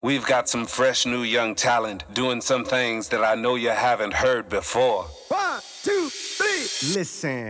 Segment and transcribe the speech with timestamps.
[0.00, 4.14] We've got some fresh new young talent doing some things that I know you haven't
[4.14, 5.02] heard before.
[5.28, 6.94] One, two, three.
[6.94, 7.48] Listen.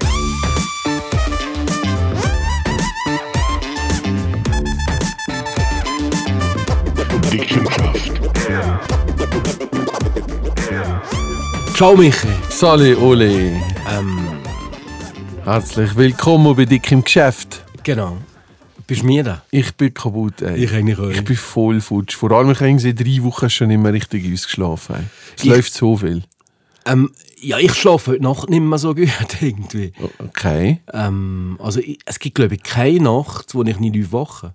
[11.75, 12.29] Ciao Michi.
[12.51, 13.53] Sali Oli,
[13.91, 14.19] Ähm,
[15.45, 17.63] herzlich willkommen bei Dick im Geschäft.
[17.85, 18.17] genau.
[18.89, 19.43] Bist du mir da?
[19.53, 20.65] Ich bin kaputt, ey.
[20.65, 21.11] Ich eigentlich auch.
[21.11, 22.17] Ich bin voll futsch.
[22.17, 24.97] Vor allem, ich habe irgendwie drei Wochen schon nicht mehr richtig ausgeschlafen.
[24.97, 25.03] Ey.
[25.37, 26.23] Es Ich- läuft so viel.
[26.87, 27.11] Ähm,
[27.41, 29.09] ja, ich schlafe heute Nacht nicht mehr so gut
[29.41, 29.93] irgendwie.
[30.19, 30.81] Okay.
[30.93, 34.53] Ähm, also ich, es gibt glaube ich keine Nacht, wo ich nicht aufwache.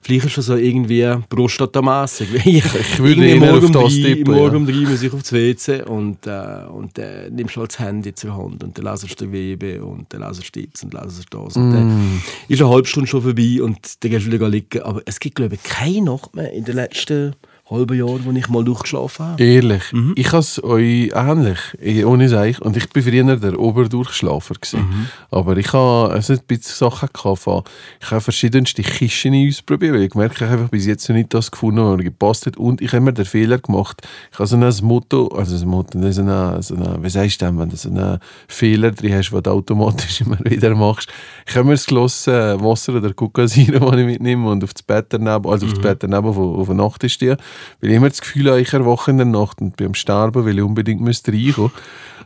[0.00, 2.28] Vielleicht ist das so irgendwie prostatamässig.
[2.44, 5.82] Ich, Ich würde eher morgen auf das tippen, Morgen um drei muss ich aufs WC
[5.82, 9.82] und, äh, und äh, nimmst halt das Handy zur Hand und dann lesest du Webe
[9.84, 11.56] und dann lesest du Tipps und lesest das.
[11.56, 11.84] Und dann
[12.16, 12.22] Mm.
[12.48, 14.82] ist eine halbe Stunde schon vorbei und dann gehst du wieder liegen.
[14.82, 17.34] Aber es gibt glaube ich keine Nacht mehr in den letzten
[17.74, 19.42] halben Jahren, wo ich mal durchgeschlafen habe.
[19.44, 20.12] Ehrlich, Mhm.
[20.16, 22.60] ich habe es euch ähnlich, eh, ohne Seich.
[22.62, 24.54] Und ich bin früher der Oberdurchschlafer.
[24.72, 25.06] Mhm.
[25.30, 27.38] Aber ich habe also ein bisschen Sachen gehabt.
[27.40, 27.62] von-
[28.00, 31.32] Ich habe verschiedenste Kisten ausprobiert, weil ich gemerkt habe, ich habe bis jetzt noch nicht
[31.34, 32.56] das gefunden, was mir gepasst hat.
[32.56, 34.02] Und ich habe mir den Fehler gemacht.
[34.32, 37.46] Ich habe so ein Motto, also ein Motto, so eine, so eine, wie sagst du
[37.46, 41.08] denn, wenn du so einen Fehler drin hast, den du automatisch immer wieder machst.
[41.46, 45.06] Ich habe mir das gelassen, Wasser oder Kokosire, das ich mitnehme und auf das Bett
[45.10, 47.36] daneben, also auf das Bett daneben auf, auf den Nachttisch stehe.
[47.80, 50.44] Weil ich immer das Gefühl habe, ich erwache in der Nacht und bin am Sterben,
[50.44, 51.72] weil ich unbedingt müsste reinkommen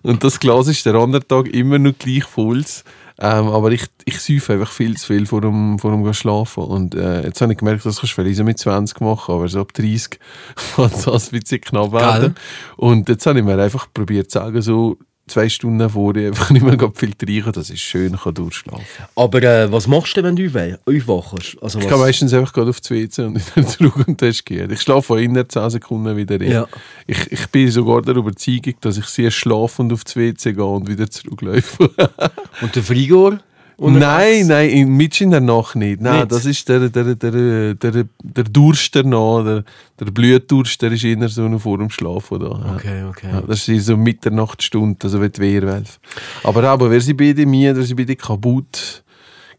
[0.02, 2.64] Und das Glas ist der andere Tag immer noch gleich voll.
[3.20, 6.62] Ähm, aber ich, ich säufe einfach viel zu viel vor dem, vor dem schlafen.
[6.62, 9.48] Und äh, jetzt habe ich gemerkt, das kannst du vielleicht so mit 20 machen, aber
[9.48, 10.20] so ab 30
[10.76, 12.36] kann es ein bisschen knapp werden.
[12.76, 16.64] Und jetzt habe ich mir einfach probiert zu sagen, so zwei Stunden vorher einfach nicht
[16.64, 18.84] mehr gerade viel trinken, dass ich schön kann durchschlafen.
[19.14, 20.46] Aber äh, was machst du, wenn du
[20.86, 21.56] aufwachst?
[21.62, 24.70] Also Ich kann meistens einfach gerade auf die WC und wieder zurück und das geht.
[24.72, 26.50] Ich schlafe von innerhalb 10 Sekunden wieder rein.
[26.50, 26.68] Ja.
[27.06, 30.88] Ich, ich bin sogar der Überzeugung, dass ich sehr schlafend auf die WC gehe und
[30.88, 31.90] wieder zurücklaufe.
[32.60, 33.38] Und der Frigor?
[33.78, 36.00] Nein, nein, in, mit in der Nacht nicht.
[36.00, 36.32] Nein, Nicht?
[36.32, 39.64] das ist der, der, der, der, der Durst danach, der,
[40.00, 42.74] der Blutdurst, der ist eher so noch vor dem Schlafen da.
[42.74, 43.28] Okay, okay.
[43.32, 46.00] Ja, das ist so Mitternachtsstunde, also wenn die Wehrwelf.
[46.42, 49.04] Aber aber, wer sie beide mir, wer sie beide kaputt,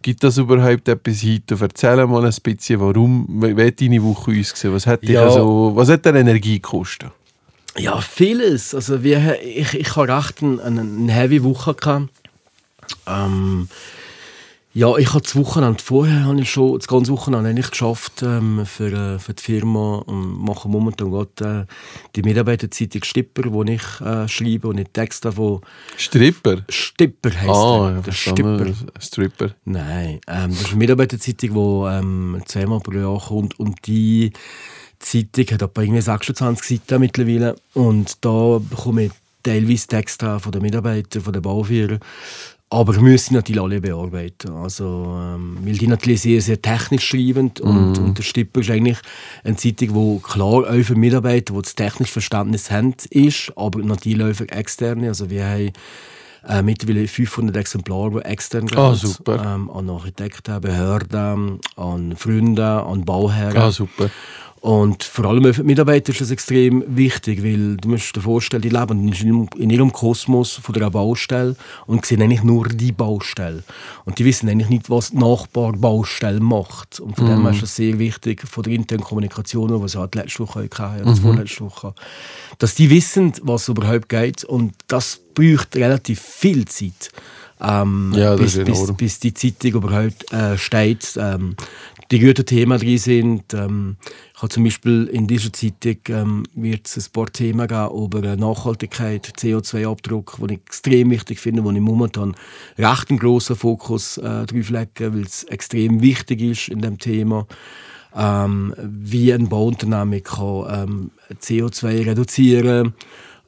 [0.01, 1.57] gibt das überhaupt etwas heute?
[1.59, 4.73] Erzähl mal ein bisschen, warum, wie hat deine Woche ausgesehen?
[4.73, 5.23] Was hat, dich Ja.
[5.23, 7.11] also, was hat der Energie gekostet?
[7.77, 8.75] Ja, vieles.
[8.75, 11.73] Also wir, ich, ich hatte recht eine, eine, eine heavy Woche.
[11.73, 12.09] Gehabt.
[13.07, 13.69] Ähm,
[14.73, 18.65] ja, ich habe das Wochenende vorher habe ich schon das ganze Wochenende eigentlich geschafft ähm,
[18.65, 21.73] für, äh, für die Firma und mache momentan gerade äh,
[22.15, 25.61] die Mitarbeiterzeitung Stipper, wo ich äh, schreibe und ich Texte von
[25.97, 26.57] Stripper?
[26.69, 27.95] Stipper heisst Ah, der.
[27.95, 28.11] ja, der.
[28.11, 28.65] Stipper.
[28.99, 29.49] Stripper.
[29.65, 34.31] Nein, ähm, das ist eine Mitarbeiterzeitung, die ähm, zweimal pro Jahr kommt und die
[34.99, 40.61] Zeitung hat etwa irgendwie 26 Seiten mittlerweile und da bekomme ich teilweise Texte von den
[40.61, 41.99] Mitarbeitern, von den Bauführern,
[42.71, 44.51] aber wir müssen natürlich alle bearbeiten.
[44.51, 48.99] Also, ähm, weil die natürlich sehr, sehr technisch schreiben und, und der Stipper ist eigentlich
[49.43, 54.23] eine Zeitung, die klar auch für Mitarbeiter, die das technische Verständnis haben, ist, aber natürlich
[54.23, 55.07] auch für Externe.
[55.07, 55.71] Also wir haben
[56.47, 58.95] äh, mittlerweile 500 Exemplare, die extern Ah, gehen.
[58.95, 59.43] super.
[59.55, 63.57] Ähm, an Architekten, Behörden, an Freunde, an Bauherren.
[63.57, 64.09] Ah, super.
[64.61, 68.61] Und vor allem für die Mitarbeiter ist das extrem wichtig, weil du musst dir vorstellen,
[68.61, 71.55] die leben in ihrem, in ihrem Kosmos von der Baustelle
[71.85, 73.63] und sehen eigentlich nur die Baustelle.
[74.03, 76.99] Und die wissen eigentlich nicht, was die Nachbarbaustelle macht.
[76.99, 80.15] Und von dem her ist das sehr wichtig, von der internen Kommunikation, was wir halt
[80.15, 81.93] letzte Woche hatten, ja, vorletzte Woche,
[82.57, 84.43] dass die wissen, was überhaupt geht.
[84.43, 87.11] Und das braucht relativ viel Zeit.
[87.61, 91.17] Ähm, Ja, bis, bis, bis die Zeitung überhaupt äh, steht.
[91.17, 91.55] Ähm,
[92.11, 93.53] die guten Themen drin sind.
[93.53, 93.97] Ähm,
[94.33, 98.35] ich habe zum Beispiel in dieser Zeitung ähm, wird es ein paar Themen geben über
[98.35, 102.35] Nachhaltigkeit, CO2-Abdruck, die ich extrem wichtig finde, wo ich momentan
[102.77, 107.45] recht einen grossen Fokus äh, drauf lege, weil es extrem wichtig ist in dem Thema.
[108.15, 112.95] Ähm, wie ein Bauunternehmer kann ähm, CO2 reduzieren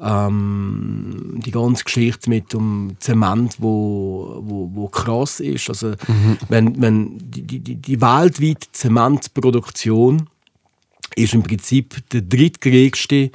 [0.01, 5.69] ähm, die ganze Geschichte mit dem Zement, wo, wo, wo krass ist.
[5.69, 5.93] Also,
[6.49, 10.27] wenn, wenn die, die, die- weltweite Zementproduktion
[11.15, 13.31] ist im Prinzip der drittgrößte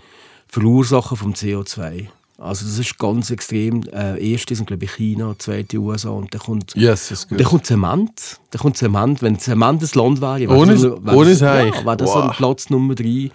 [0.48, 2.06] Verursacher vom CO2.
[2.38, 3.82] Also das ist ganz extrem.
[3.92, 8.38] Äh, erste sind glaube ich China, zweite USA und dann kommt Yes, dann kommt Zement.
[8.50, 9.22] Dann kommt Zement.
[9.22, 12.36] Wenn Zement ein Land wäre, wäre Ohne- das, wäre ohne das, ja, wäre das Wow.
[12.36, 13.30] Platz Nummer drei.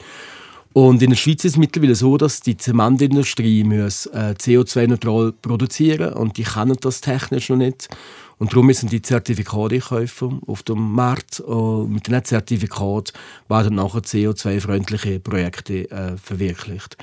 [0.73, 6.13] Und in der Schweiz ist es mittlerweile so, dass die Zementindustrie muss, äh, CO2-neutral produzieren
[6.13, 7.89] und die können das technisch noch nicht.
[8.41, 11.41] Und darum müssen die Zertifikate kaufen auf dem Markt.
[11.41, 13.13] Und mit diesen Zertifikaten
[13.47, 16.97] werden nachher CO2-freundliche Projekte äh, verwirklicht.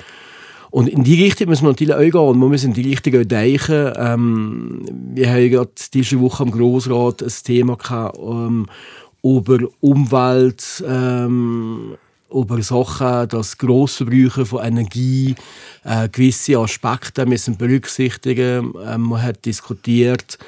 [0.70, 2.28] Und in die Richtung müssen wir natürlich auch gehen.
[2.28, 3.92] Und wir müssen in die Richtung auch denken.
[3.96, 4.82] Ähm,
[5.14, 8.66] wir haben gerade diese Woche am Grossrat ein Thema gehabt, ähm,
[9.22, 11.96] über Umwelt, ähm,
[12.32, 15.34] über Sachen, dass Grossverbräuche von Energie
[15.84, 18.74] äh, gewisse Aspekte müssen berücksichtigen.
[18.84, 20.38] Ähm, man hat diskutiert,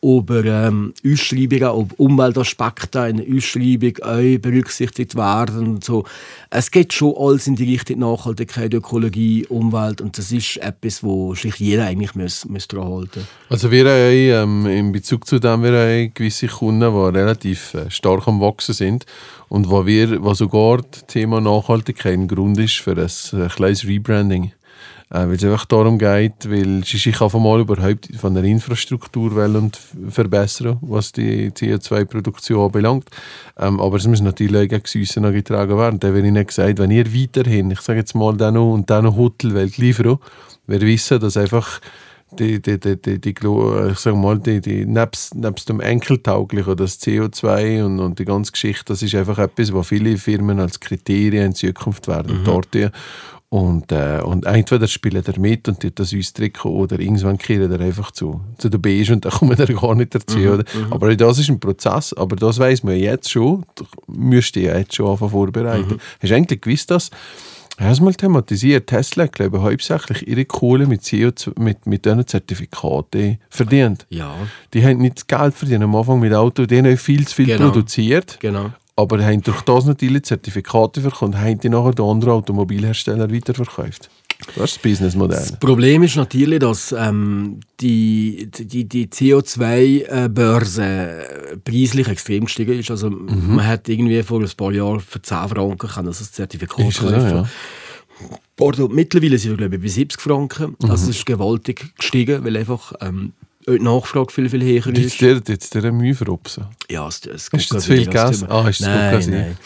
[0.00, 5.80] über ähm, Ausschreibungen, ob Umweltaspekte in Ausschreibung auch berücksichtigt werden.
[5.82, 6.04] So.
[6.50, 11.34] Es geht schon alles in die Richtung Nachhaltigkeit, Ökologie, Umwelt und das ist etwas, wo
[11.34, 15.64] sich jeder eigentlich muss, muss daran halten Also wir haben ähm, in Bezug zu dem
[15.64, 19.04] wir haben gewisse Kunden, die relativ äh, stark am Wachsen sind
[19.48, 23.84] und wo wir, wo sogar das Thema Nachhaltigkeit ein Grund ist für ein äh, kleines
[23.84, 24.52] Rebranding.
[25.10, 29.78] Äh, weil es einfach darum geht, weil ich einfach mal überhaupt von der Infrastruktur und
[30.10, 33.08] verbessern, was die CO2-Produktion anbelangt.
[33.58, 35.98] Ähm, aber es muss natürlich auch gegen noch getragen werden.
[35.98, 39.78] Da ich nicht gesagt, wenn ihr weiterhin, ich sage jetzt mal, dann und dann Hotelwelt
[39.78, 40.18] liefern,
[40.66, 41.80] wir wissen, dass einfach
[42.38, 47.00] die, die, die, die, die, ich sag mal, die, die, nebst, nebst dem Enkeltauglichen, das
[47.00, 51.46] CO2 und, und die ganze Geschichte, das ist einfach etwas, was viele Firmen als Kriterien
[51.46, 52.40] in Zukunft werden.
[52.40, 52.44] Mhm.
[52.44, 52.74] Dort
[53.50, 57.70] und, äh, und entweder spielt er mit und tut das uns Trikot oder irgendwann kehrt
[57.70, 60.38] er einfach zu, zu der Beige und dann kommt er gar nicht dazu.
[60.38, 60.64] Mhm, oder?
[60.74, 60.92] Mhm.
[60.92, 64.94] Aber das ist ein Prozess, aber das weiß man jetzt schon, da müsste ja jetzt
[64.94, 65.94] schon anfangen vorbereiten.
[65.94, 66.00] Mhm.
[66.20, 67.10] Hast du eigentlich gewusst, dass
[67.80, 73.38] Hast mal thematisiert, Tesla, glaube ich, hauptsächlich ihre Kohle mit CO2, mit, mit diesen Zertifikaten
[73.48, 74.04] verdient.
[74.10, 74.34] Ja.
[74.74, 77.46] Die haben nicht das Geld verdient am Anfang mit Auto, die haben viel zu viel
[77.46, 77.66] genau.
[77.66, 78.38] produziert.
[78.40, 83.32] Genau aber haben durch das natürlich Zertifikate verkauft und haben die nachher den anderen Automobilhersteller
[83.32, 84.10] weiterverkauft.
[84.40, 85.38] Das ist das Businessmodell.
[85.38, 92.90] Das Problem ist natürlich, dass ähm, die, die, die CO2-Börse äh, preislich extrem gestiegen ist.
[92.90, 93.54] Also mhm.
[93.54, 97.10] man hat irgendwie vor ein paar Jahren für 10 Franken kann das Zertifikat kaufen.
[97.10, 97.46] Ja,
[98.58, 98.88] ja.
[98.88, 100.76] mittlerweile sind wir glaube ich bei 70 Franken.
[100.82, 100.88] Mhm.
[100.88, 103.32] Das ist gewaltig gestiegen, weil einfach ähm,
[103.76, 105.20] die Nachfrage viel, viel höher ist.
[105.20, 106.66] Jetzt jetzt der Mühe verrupsen.
[106.90, 108.42] Ja, es, es ist zu viel Gas.
[108.44, 109.56] Ah, ist nein, zu nein.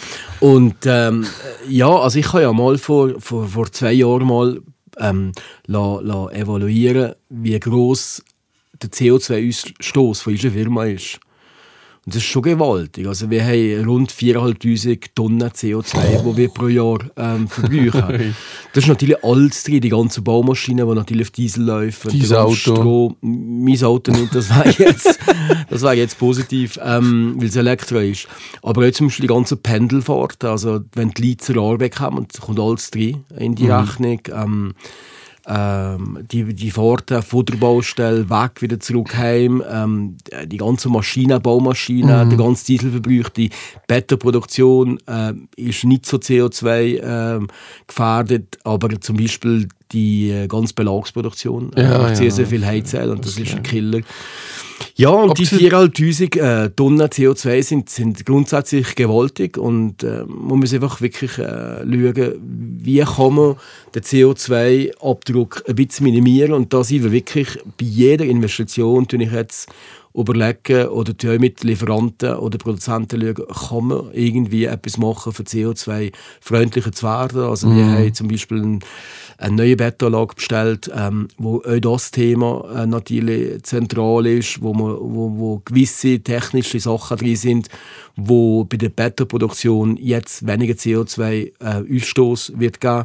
[0.40, 1.26] Und ähm,
[1.68, 4.60] ja, also ich habe ja mal vor, vor, vor zwei Jahren mal
[4.98, 5.32] ähm,
[5.66, 8.22] la, la evaluieren, wie groß
[8.82, 11.20] der CO2-Ausstoß von unserer Firma ist.
[12.04, 13.06] Und das ist schon gewaltig.
[13.06, 18.34] Also wir haben rund 4'500 Tonnen CO2, die wir pro Jahr ähm, verbrauchen.
[18.72, 22.10] das ist natürlich alles drin, die ganzen Baumaschinen, die natürlich auf Diesel laufen.
[22.10, 22.54] Dein Auto.
[22.54, 25.16] Strom, mein Auto nicht, das wäre jetzt,
[25.70, 28.26] das wär jetzt positiv, ähm, weil es Elektro ist.
[28.62, 32.58] Aber auch zum Beispiel die ganzen Pendelfahrten, also wenn die Leute zur Arbeit kommen, kommt
[32.58, 33.70] alles drin in die mhm.
[33.70, 34.20] Rechnung.
[34.34, 34.74] Ähm,
[35.46, 40.16] ähm, die, die Fahrten von der Baustelle weg, wieder zurück heim, ähm,
[40.46, 42.28] die ganze Maschine, Baumaschine, mhm.
[42.30, 43.50] der ganze Dieselverbrauch, die
[43.88, 47.46] Bettenproduktion äh, ist nicht so CO2 äh,
[47.86, 53.24] gefährdet, aber zum Beispiel die äh, ganze Belagsproduktion äh, ja, sehr, sehr viel Heizöl und
[53.24, 54.00] das, das ist ein Killer.
[54.96, 55.98] Ja, und Absolut.
[55.98, 61.38] die 4'500 äh, Tonnen CO2 sind, sind grundsätzlich gewaltig und äh, man muss einfach wirklich
[61.38, 62.34] äh, schauen,
[62.82, 63.56] wie kann man
[63.94, 69.32] den CO2-Abdruck ein bisschen minimieren und da sind wir wirklich bei jeder Investition, tue ich
[69.32, 69.68] jetzt
[70.14, 77.06] überlegen oder mit Lieferanten oder Produzenten schauen, kann man irgendwie etwas machen, für CO2-freundlicher zu
[77.06, 77.42] werden.
[77.42, 77.76] Also mhm.
[77.76, 78.80] wir haben zum Beispiel einen
[79.38, 84.96] eine neue Bettanlage bestellt, ähm, wo auch das Thema äh, natürlich zentral ist, wo, man,
[85.00, 87.68] wo, wo gewisse technische Sachen drin sind,
[88.16, 93.04] wo bei der Bettenproduktion jetzt weniger CO2-Ausstoß äh, wird geben.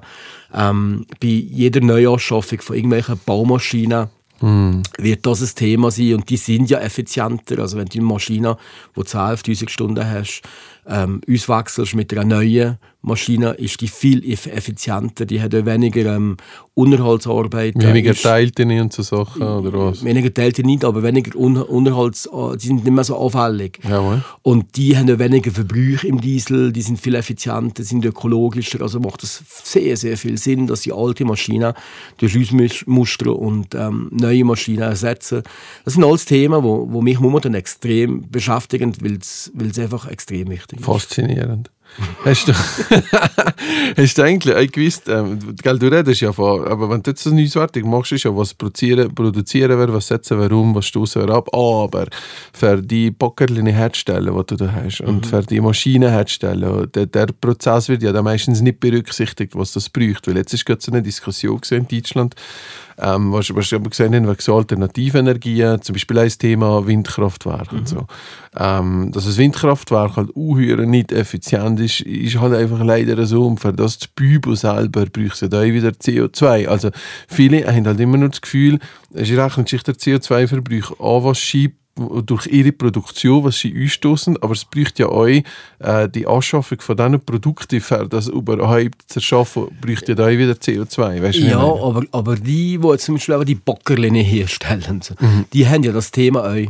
[0.53, 4.09] Ähm, bei jeder Neuanschaffung von irgendwelchen Baumaschinen
[4.39, 4.81] Mm.
[4.99, 6.15] wird das ein Thema sein.
[6.15, 7.59] Und die sind ja effizienter.
[7.59, 8.57] Also wenn du eine Maschine,
[8.95, 10.41] die 12'000 Stunden hast,
[10.87, 15.25] ähm, auswechselst mit einer neuen Maschine, ist die viel effizienter.
[15.25, 16.35] Die hat auch weniger ähm,
[16.73, 17.75] Unterhaltsarbeit.
[17.75, 20.03] Weniger Teilte und so Sachen, oder was?
[20.03, 22.29] Weniger Teilte nicht, aber weniger Un Unterhalts...
[22.59, 23.79] Die sind nicht mehr so auffällig.
[23.87, 24.23] Jawohl.
[24.41, 28.81] Und die haben auch weniger Verbrauch im Diesel, die sind viel effizienter, sind ökologischer.
[28.81, 31.73] Also macht es sehr, sehr viel Sinn, dass die alte Maschinen
[32.17, 35.43] durch Ausmuster und ähm, neue Maschinen ersetzen.
[35.85, 40.49] Das sind alles Themen, die wo, wo mich momentan extrem beschäftigen, weil es einfach extrem
[40.49, 40.76] wichtig ist.
[40.81, 41.71] Faszinierend.
[42.23, 42.53] Hast du,
[43.97, 47.25] hast du eigentlich äh, gewusst, ähm, gell, du redest ja von, aber wenn du jetzt
[47.25, 51.25] das Newswertig machst, ist ja was produzieren, produzieren wir, was setzen wir um, was stoßen
[51.25, 52.05] wir ab, aber
[52.53, 57.27] für die Pockerchen herzustellen, die du da hast, und für die Maschinen herzustellen, der, der
[57.27, 60.91] Prozess wird ja dann meistens nicht berücksichtigt, was das braucht, weil jetzt ist gerade so
[60.91, 62.35] eine Diskussion gesehen in Deutschland,
[62.99, 67.87] ähm, was, was wir gesehen haben, wegen so Alternativenergien, zum Beispiel ein Thema Windkraftwerk und
[67.87, 68.07] so.
[68.57, 73.45] Ähm, dass ein Windkraftwerk halt unheuer nicht effizient ist, ist halt einfach leider so.
[73.45, 76.67] Und für das das Bübo selber braucht es da wieder CO2.
[76.67, 76.89] Also
[77.27, 78.79] viele haben halt immer nur das Gefühl,
[79.13, 81.77] es rechnet sich der CO2-Verbrauch an, was schiebt
[82.25, 85.43] durch ihre Produktion, was sie einstoßen, aber es braucht ja euch
[85.79, 90.53] äh, die Anschaffung von diesen Produkten, für das überhaupt zu erschaffen, braucht ja da wieder
[90.53, 91.23] CO2.
[91.23, 95.15] Weißt du, Ja, aber, aber die, die zum Beispiel auch die Bockerlinien herstellen, so,
[95.53, 96.67] die haben ja das Thema auch.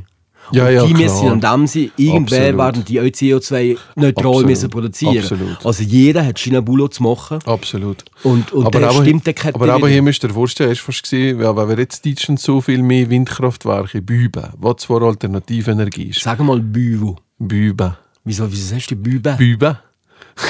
[0.51, 1.03] Ja, Und ja, die klar.
[1.03, 4.45] müssen an dem sein, irgendwann werden die auch CO2-neutral Absolut.
[4.45, 5.17] müssen produzieren.
[5.19, 5.65] Absolut.
[5.65, 7.39] Also jeder hat China-Bulo zu machen.
[7.45, 8.05] Absolut.
[8.23, 9.87] Und, und aber aber, stimmt der aber, wieder.
[9.87, 13.09] hier müsst ihr vorstellen, du fast gesehen, ja, wenn wir jetzt Deutschland so viel mehr
[13.09, 16.21] Windkraftwerke büben, was zwar Alternativenergie ist.
[16.21, 17.17] Sag mal Büvo.
[17.37, 17.95] Büben.
[18.23, 19.35] Wieso, wieso sagst du Bübe?
[19.37, 19.77] Büben?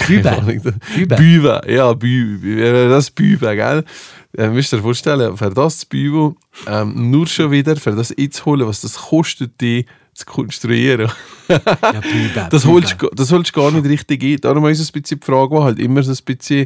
[0.07, 0.41] Bübe.
[0.45, 0.73] Bübe.
[1.15, 2.89] Büben, ja, Büben.
[2.89, 3.83] Das Büben, gell?
[4.37, 6.35] Äh, müsst ihr euch vorstellen, für das Büben,
[6.65, 11.11] ähm, nur schon wieder, für das einzuholen, was das kostet, die zu konstruieren.
[11.47, 12.47] Ja, Bübe.
[12.49, 14.37] Das holst, du- das holst du gar nicht richtig ein.
[14.41, 16.65] Darum ist es ein bisschen die Frage, die halt immer so ein bisschen,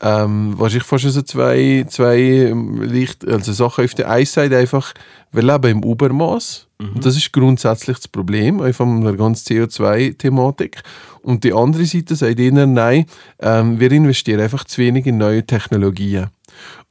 [0.00, 4.94] ähm, wahrscheinlich fast so zwei, zwei ähm, Licht, also Sachen auf der einen Seite einfach,
[5.32, 6.68] wir leben im Übermaß.
[6.78, 10.82] Und das ist grundsätzlich das Problem äh, von der ganzen CO2-Thematik.
[11.22, 13.06] Und die andere Seite sagt ihnen, nein,
[13.40, 16.28] ähm, wir investieren einfach zu wenig in neue Technologien.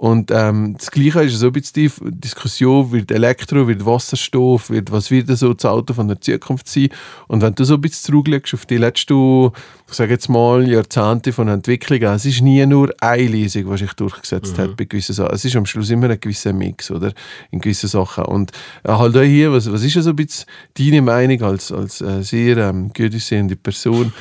[0.01, 4.91] Und ähm, das Gleiche ist so ein bisschen die Diskussion, wird Elektro, wird Wasserstoff, wird,
[4.91, 6.89] was wird so das Auto von der Zukunft sein.
[7.27, 9.51] Und wenn du so ein bisschen zurücklegst auf die letzten,
[9.87, 13.93] ich sage jetzt mal, Jahrzehnte von Entwicklung, es ist nie nur eine Lesung, die sich
[13.93, 15.35] durchgesetzt hat bei gewissen Sachen.
[15.35, 17.13] Es ist am Schluss immer ein gewisser Mix, oder?
[17.51, 18.25] In gewissen Sachen.
[18.25, 18.53] Und
[18.83, 20.47] äh, halt auch hier, was, was ist so ein bisschen
[20.79, 24.11] deine Meinung als, als äh, sehr ähm, gut aussehende Person?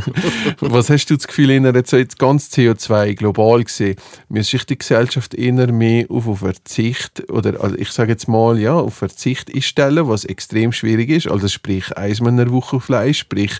[0.60, 3.96] was hast du das Gefühl, in so jetzt ganz CO2 global gesehen,
[4.30, 8.58] müsste sich die Gesellschaft eher mehr auf, auf Verzicht oder also ich sage jetzt mal
[8.58, 11.28] ja auf Verzicht einstellen, was extrem schwierig ist.
[11.28, 13.58] Also sprich einmal in der Woche Fleisch, sprich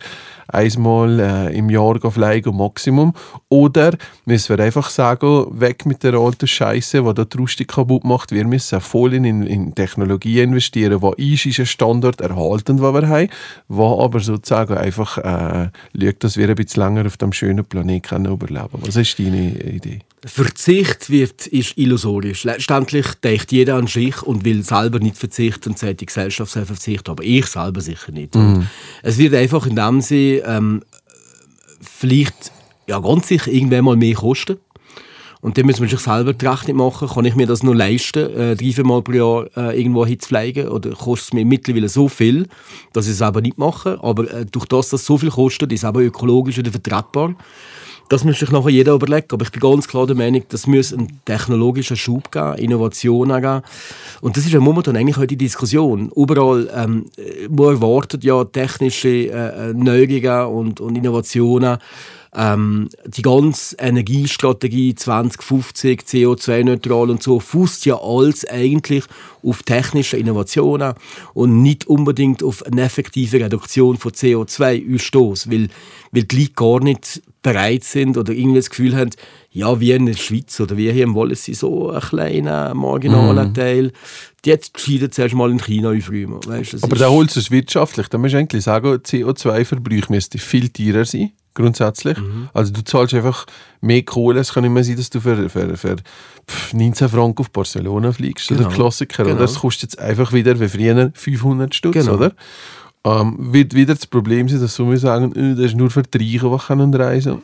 [0.48, 3.14] einmal äh, im Jahr Fleisch am Maximum.
[3.48, 8.04] Oder müssen wir einfach sagen, weg mit der alten Scheiße, die da die Rustik kaputt
[8.04, 8.32] macht.
[8.32, 13.08] Wir müssen voll in, in Technologie investieren, die ist, ist ein Standard erhalten, den wir
[13.08, 13.28] haben,
[13.68, 18.08] wo aber sozusagen einfach äh, schaut, dass wir ein bisschen länger auf dem schönen Planeten
[18.08, 20.00] können überleben Was ist deine Idee?
[20.24, 22.44] Verzicht wird, ist illusorisch.
[22.44, 26.64] Letztendlich denkt jeder an sich und will selber nicht verzichten und sagt, die Gesellschaft soll
[26.64, 28.34] verzichten, aber ich selber sicher nicht.
[28.34, 28.68] Und
[29.02, 30.82] Es wird einfach in dem Sinne ähm,
[31.80, 32.52] vielleicht
[32.88, 34.58] ja, ganz sicher irgendwann mal mehr kosten.
[35.40, 38.28] Und dann muss man sich selber die Rechnung machen, kann ich mir das nur leisten,
[38.34, 42.08] äh, drei, vier Mal pro Jahr äh, irgendwo hinzufliegen oder kostet es mir mittlerweile so
[42.08, 42.48] viel,
[42.92, 44.00] dass ich es aber nicht mache.
[44.02, 47.36] Aber äh, durch das, dass es so viel kostet, ist es aber ökologisch wieder vertretbar.
[48.08, 49.26] Das muss sich nachher jeder überlegen.
[49.32, 53.62] Aber ich bin ganz klar der Meinung, das muss einen technologischen Schub geben, Innovationen geben.
[54.20, 56.10] Und das ist ja momentan eigentlich heute die Diskussion.
[56.16, 57.06] Überall, ähm,
[57.48, 61.78] wo erwartet ja technische äh, äh, Neuerungen und, und Innovationen.
[62.34, 69.04] Ähm, die ganze Energiestrategie 2050, CO2-neutral und so, fußt ja alles eigentlich
[69.42, 70.94] auf technische Innovationen
[71.34, 75.68] und nicht unbedingt auf eine effektive Reduktion von CO2-Ausstoß, weil,
[76.12, 79.10] weil die Leute gar nicht bereit sind oder irgendwie das Gefühl haben,
[79.50, 83.54] ja, wie in der Schweiz oder wie hier im Wallis so ein kleiner, marginaler Mhm.
[83.54, 83.92] Teil,
[84.44, 86.40] jetzt gescheitert zuerst mal in China aufräumen.
[86.46, 88.08] Weißt, Aber der holst du es wirtschaftlich.
[88.08, 92.16] Da musst du eigentlich sagen, CO2-Verbrauch müsste viel teurer sein, grundsätzlich.
[92.18, 92.48] Mhm.
[92.54, 93.44] Also du zahlst einfach
[93.80, 94.40] mehr Kohle.
[94.40, 95.96] Es kann nicht mehr sein, dass du für, für, für
[96.48, 98.50] pff, 19 Franken auf Barcelona fliegst.
[98.50, 98.74] Oder Genau.
[98.74, 99.24] Klassiker.
[99.24, 99.36] Genau.
[99.36, 102.14] Oder das kostet jetzt einfach wieder wie früher 500 Stutz, Genau.
[102.14, 102.32] oder?
[103.04, 106.18] Ähm, wird wieder das Problem sein, dass wir sagen, äh, das ist nur für die
[106.36, 107.42] Reichen, die können reisen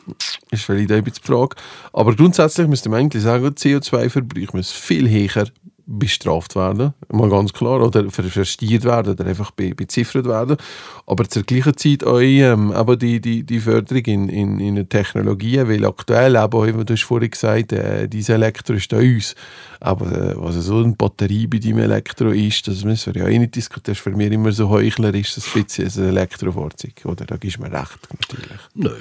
[0.51, 1.55] Ist vielleicht ein bisschen die Frage.
[1.93, 5.45] Aber grundsätzlich müsste man eigentlich sagen, CO2-Verbrauch muss viel höher
[5.87, 10.57] bestraft werden, mal ganz klar, oder ver verstiert werden oder einfach be beziffert werden.
[11.05, 15.69] Aber zur gleichen Zeit auch ähm, aber die, die, die Förderung in, in, in Technologien,
[15.69, 19.35] weil aktuell, eben, wie du hast vorhin gesagt äh, dieses Elektro ist da uns.
[19.79, 23.39] Aber äh, was so eine Batterie bei deinem Elektro ist, das müssen wir ja eh
[23.39, 23.93] nicht diskutieren.
[23.93, 27.05] Das ist für mich immer so heuchlerisch, ein bisschen ein Elektrofahrzeug.
[27.05, 28.59] Oder da gibst du mir recht, natürlich.
[28.73, 28.95] Nö.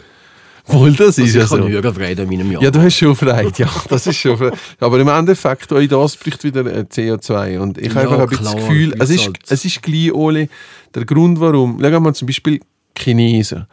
[0.67, 1.59] Wohl, das ist Also ja ich so.
[1.59, 2.63] habe höher Freude in meinem Jahr.
[2.63, 4.57] Ja, du hast schon Freude, ja, das ist schon Freude.
[4.81, 7.59] Aber im Endeffekt, auch das bricht wieder äh, CO2.
[7.59, 9.39] Und ich Ja, habe einfach ein bisschen das Gefühl, es ist, halt.
[9.49, 10.49] es ist gleich, Oli,
[10.95, 12.61] der Grund, warum, schau mal zum Beispiel
[12.97, 13.67] Chinesen.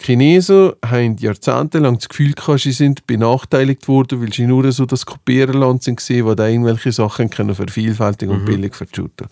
[0.00, 4.84] Die Chinesen haben jahrzehntelang das Gefühl gehabt, sie sind benachteiligt worden, weil sie nur so
[4.84, 9.28] das Kopiererland sind, gewesen, wo da irgendwelche Sachen können vervielfältigen und billig verschütten.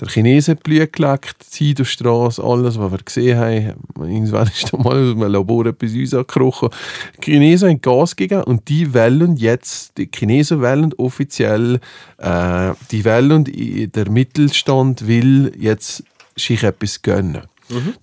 [0.00, 3.74] Der Chinese hat Blut gelegt, die Zeit auf Straße, alles, was wir gesehen haben.
[4.00, 6.70] Irgendwann ist da mal aus einem Labor etwas uns angekrochen.
[7.24, 11.80] Die Chinesen haben Gas gegeben und die wollen jetzt, die Chinesen wollen offiziell,
[12.18, 13.44] äh, die wollen,
[13.92, 16.04] der Mittelstand will jetzt
[16.36, 17.42] sich etwas gönnen.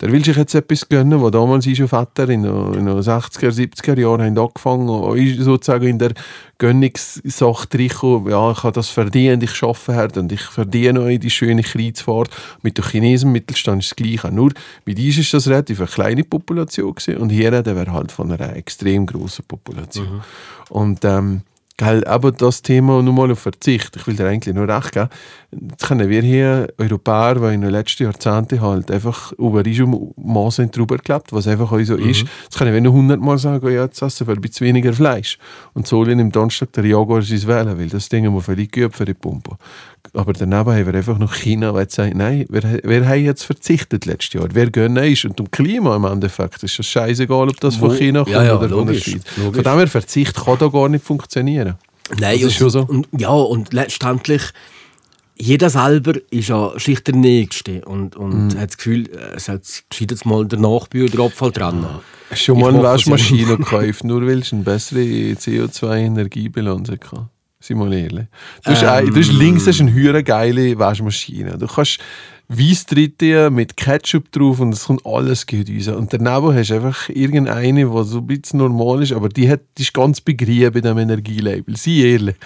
[0.01, 3.49] Der will sich jetzt etwas gönnen, wo damals schon Vater in den in den 60er,
[3.49, 6.13] 70er Jahren haben angefangen, und ist sozusagen in der
[6.57, 11.29] Gönnungssache reingekommen, ja, ich habe das verdient, ich arbeite hart und ich verdiene euch die
[11.29, 12.29] schöne Kreuzfahrt.
[12.61, 14.31] Mit den Chinesen im Mittelstand ist das Gleiche.
[14.31, 14.51] Nur
[14.85, 18.31] mit uns ist das relativ eine kleine Population gewesen, und hier reden wir halt von
[18.31, 20.21] einer extrem großen Population.
[20.69, 21.41] Und ähm,
[21.77, 25.09] Gell, aber das Thema nochmal auf Verzicht, ich will dir eigentlich nur recht geben,
[25.71, 29.63] jetzt können wir hier Europäer, die in den letzten Jahrzehnten halt einfach über
[30.15, 33.85] Maßen drüber gelebt, was einfach auch so ist, jetzt können wir noch hundertmal sagen, ja,
[33.85, 35.39] jetzt essen wir ein bisschen weniger Fleisch.
[35.73, 39.05] Und sollen am Donnerstag der Jaguar sein wählen, weil das Ding muss völlig geübt für
[39.05, 39.57] die Pumpe.
[40.15, 44.05] Aber daneben haben wir einfach noch China, die sagen, nein, wer, wer hat jetzt verzichtet
[44.05, 44.47] letztes Jahr?
[44.53, 45.25] Wer gönnt ist?
[45.25, 48.57] Und um Klima im Endeffekt ist es scheißegal, ob das von China kommt Ja, ja,
[48.59, 49.23] oder von der Schweiz.
[49.37, 49.55] logisch.
[49.55, 51.75] Von dem her, Verzicht kann da gar nicht funktionieren.
[52.19, 52.81] Nein, Das ist schon so.
[52.81, 54.43] Und, ja, und letztendlich,
[55.35, 58.59] jeder selber ist ja schlicht der Nächste und, und Mhm.
[58.59, 59.61] hat das Gefühl, äh, es hat
[59.99, 61.81] jetzt mal der Nachbühl oder Abfall dran.
[62.29, 62.83] Du schon mal eine ja.
[62.83, 67.29] Waschmaschine gekauft, nur weil du eine bessere CO2-Energiebilanz hatte?
[67.63, 68.25] Sei mal ehrlich.
[68.65, 69.37] Du hast, ein, du hast Ähm.
[69.37, 71.57] links hast eine hure geile Waschmaschine.
[71.57, 71.97] Du kannst
[72.57, 75.87] Weiss dritte mit Ketchup drauf und es kommt alles gut raus.
[75.89, 79.61] Und daneben hast du einfach irgendeine, die so ein bisschen normal ist, aber die, hat,
[79.77, 81.75] die ist ganz begrieben bei diesem Energielabel.
[81.77, 82.35] Sei ehrlich.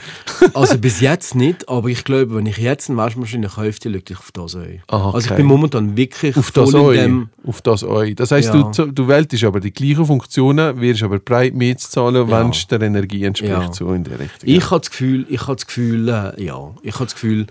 [0.53, 4.17] Also bis jetzt nicht, aber ich glaube, wenn ich jetzt eine Waschmaschine kaufe, schaut ich
[4.17, 4.81] auf das ein.
[4.87, 5.37] Aha, Also ich okay.
[5.37, 7.29] bin momentan wirklich Auf das voll dem...
[7.45, 8.13] Auf das Eu.
[8.15, 8.71] Das heisst, Ja.
[8.71, 12.39] du, du wählst aber die gleichen Funktionen, wirst aber breit mehr zu zahlen, Ja.
[12.43, 13.71] wenn es der Energie entspricht, Ja.
[13.73, 14.49] so in der Richtung.
[14.49, 17.47] Ich habe das Gefühl, ich habe das Gefühl, äh, ja, ich habe das Gefühl,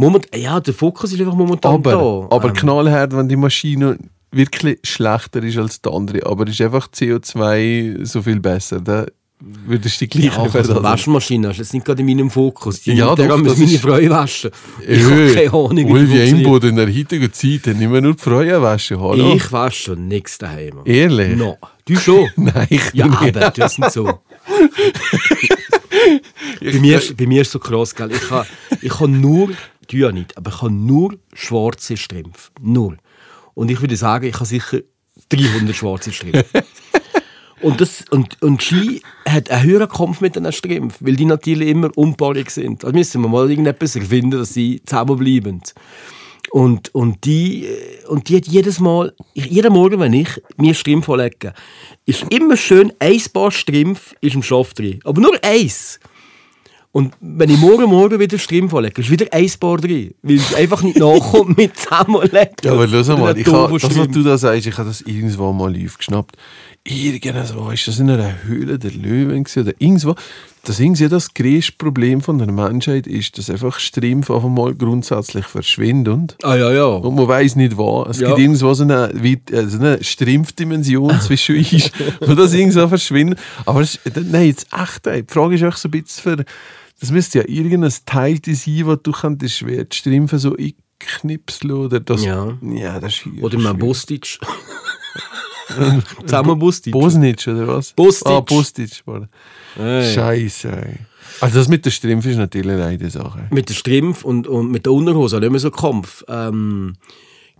[0.00, 2.34] moment, ja, der Fokus ist einfach momentan aber, da.
[2.36, 3.98] aber Ähm, knallhart, wenn die Maschine
[4.32, 9.06] wirklich schlechter ist als die andere, aber ist einfach CO2 so viel besser, dann
[9.66, 12.82] würdest du die ja, gleiche also Verdacht- Waschmaschine ist jetzt nicht gerade in meinem Fokus.
[12.82, 14.50] Die Ja, ja, doch, muss das meine ist- Frau waschen.
[14.86, 16.34] Ich habe Äh, keine Ahnung, wie funktioniert.
[16.34, 19.32] Einbod in der heutigen Zeit nicht mehr nur die Frauen waschen, hallo?
[19.34, 20.80] Ich wasche schon nichts daheim.
[20.84, 21.36] Ehrlich?
[21.36, 21.56] No.
[21.86, 22.28] Du schon?
[22.36, 23.36] Nein, ich Ja, nicht.
[23.36, 24.20] aber das ist nicht so.
[26.60, 28.10] bei, mir, ist- bei mir ist so krass, gell?
[28.12, 28.46] Ich habe
[28.80, 29.50] ich ha nur,
[29.88, 32.50] du ja nicht, aber ich habe nur schwarze Strümpfe.
[32.60, 32.96] Nur.
[33.54, 34.78] Und ich würde sagen, ich habe sicher
[35.28, 36.64] 300 schwarze Strümpfe.
[37.60, 41.68] Und, das, und, und Ski hat einen höheren Kampf mit diesen Strümpfen, weil die natürlich
[41.68, 42.84] immer unpaarig sind.
[42.84, 45.60] Also müssen wir mal irgendetwas erfinden, dass sie zusammenbleiben.
[46.52, 47.68] Und, und, die,
[48.08, 51.52] und die hat jedes Mal, jeden Morgen, wenn ich mir Strümpfe lege,
[52.06, 54.98] ist immer schön ein Paar Strümpfe ist im Schopf drin.
[55.04, 56.00] Aber nur eins.
[56.92, 60.12] Und wenn ich morgen morgen wieder Strümpfe lege, ist wieder ein Paar drin.
[60.22, 62.50] Weil es einfach nicht nachkommt mit zusammenlegen.
[62.64, 65.52] Ja, aber schau mal, ich habe, das, was du da sagst, ich habe das irgendwo
[65.52, 66.36] mal aufgeschnappt.
[66.82, 70.14] Irgendwo ist das in einer Höhle der Löwen oder irgendwo.
[70.64, 75.44] Das irgendwie das größte Problem von der Menschheit ist, dass einfach Strümpfe auf einmal grundsätzlich
[75.46, 76.28] verschwinden.
[76.42, 76.84] Ah ja, ja.
[76.86, 78.04] Und man weiß nicht wo.
[78.10, 78.28] Es Ja.
[78.28, 83.38] gibt irgendwo so eine, äh, so eine Strimpfdimension zwischen uns, wo das irgendwo verschwindet.
[83.64, 85.22] Aber ist- nein, jetzt echt, ey.
[85.22, 86.44] die Frage ist auch so ein bisschen für,
[87.00, 91.98] das müsste ja irgendein Teil sein, wo du könntest schwer die Strümpfe so einknipseln oder
[91.98, 92.22] das.
[92.22, 92.56] Ja.
[92.62, 94.38] ja das ist Oder mein Bostic.
[96.26, 96.92] Zusammen Bostic.
[96.92, 97.92] Bosnitsch oder was?
[97.92, 98.26] Bostic.
[98.26, 99.02] Ah, Bostic.
[99.76, 100.14] Hey.
[100.14, 100.98] Scheiße, ey.
[101.40, 103.46] Also das mit der Strümpfe ist natürlich eine Sache.
[103.50, 106.24] Mit der Strumpf und, und mit der Unterhose nicht mehr so Kampf.
[106.28, 106.94] Ähm,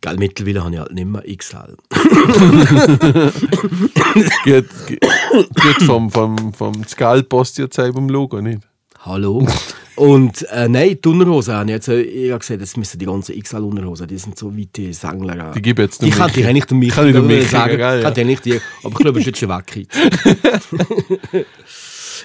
[0.00, 1.76] gell, mittlerweile habe ich halt nicht mehr XL.
[4.44, 8.61] Geht, geht, geht vom, vom, vom Skullpost jetzt eben im Logo, nicht?
[9.02, 9.46] Hallo.
[9.96, 13.04] Und äh, nein, die Unterhosen habe ich jetzt äh, ich habe gesagt, das müssen die
[13.04, 15.52] ganzen XL-Unterhosen, die sind so weite Sängler.
[15.54, 16.48] Die gebe jetzt Die dem kann ich Michi.
[16.48, 17.70] eigentlich dem Michi Kann ich Michi sagen.
[17.72, 18.00] geben, ja.
[18.02, 19.86] Kann ich nicht die, aber ich glaube, es ist jetzt schon weg.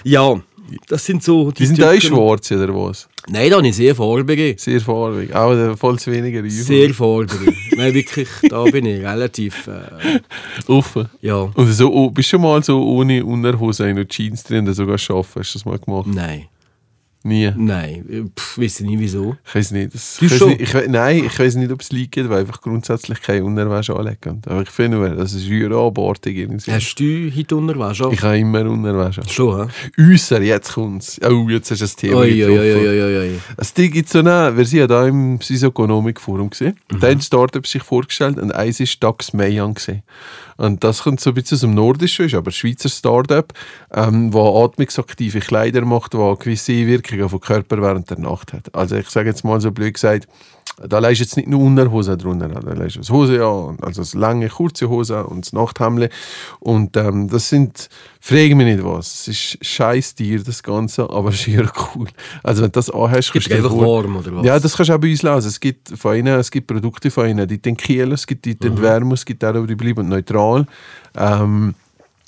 [0.04, 0.40] ja,
[0.88, 2.06] das sind so Die sind auch Typen.
[2.16, 3.08] schwarz, oder was?
[3.28, 4.54] Nein, da habe ich sehr farbige.
[4.56, 5.34] Sehr farbig.
[5.34, 6.50] Aber voll zu weniger Übung.
[6.50, 7.52] Sehr farbige.
[7.76, 10.20] nein, wirklich, da bin ich relativ, äh,
[10.68, 11.08] offen.
[11.20, 14.96] ja, Und so, oh, bist du schon mal so ohne Unterhose in Jeans drin sogar
[14.96, 15.40] schaffen?
[15.40, 16.06] Hast du das mal gemacht?
[16.06, 16.46] nein,
[17.26, 17.52] Nie.
[17.56, 19.36] nein, Pff, weiß ich nicht wieso.
[19.44, 19.94] Ich weiß nicht.
[19.94, 20.48] Das, Du ich weiss schon?
[20.50, 24.42] nicht ich, nein, ich weiß nicht, ob es liegt, weil einfach grundsätzlich keine Unterwäsche anlegen.
[24.46, 26.36] Aber ich finde, nur, das ist abartig.
[26.36, 26.70] irgendwie.
[26.70, 28.08] Hast du heute Unterwäsche?
[28.12, 29.22] Ich habe immer Unterwäsche.
[29.28, 30.12] Schon, hä?
[30.12, 31.20] Äußer, jetzt kommt es.
[31.22, 32.60] Oh, jetzt hast du das Thema ui, getroffen.
[32.60, 33.40] ui, ui, ui, ui.
[33.56, 36.78] Es gibt so eine, wir sind ja da im Sysokonomik Forum gesehen.
[36.92, 37.00] Mhm.
[37.00, 40.02] Da haben Startups sich vorgestellt und eins ist Dax Mayan gesehen.
[40.56, 43.52] Und das kommt so ein bisschen aus dem Nordischen, ist aber ein Schweizer Start-up,
[43.92, 48.74] ähm, wo atmungsaktive Kleider macht, wo gewisse Wirkung auf den Körper während der Nacht hat.
[48.74, 50.28] Also ich sage jetzt mal so blöd gesagt,
[50.88, 54.48] da leist jetzt nicht nur Unterhose drunter, da leist das Hose an, also das lange,
[54.48, 56.10] kurze Hose und das Nachthemd.
[56.60, 57.88] Und ähm, das sind,
[58.20, 62.08] frage mich nicht was, es ist scheiß Tier, das Ganze, aber es ist eher cool.
[62.42, 64.44] Also wenn du das anhast, kannst du einfach dir warm, oder was?
[64.44, 65.48] Ja, das kannst du auch bei uns lesen.
[65.48, 68.50] Es gibt von ihnen, es gibt Produkte von ihnen, die den kühlen, es gibt die
[68.54, 68.58] Mhm.
[68.58, 70.45] den wärmen, es gibt auch die bleiben neutral.
[71.16, 71.74] Ähm,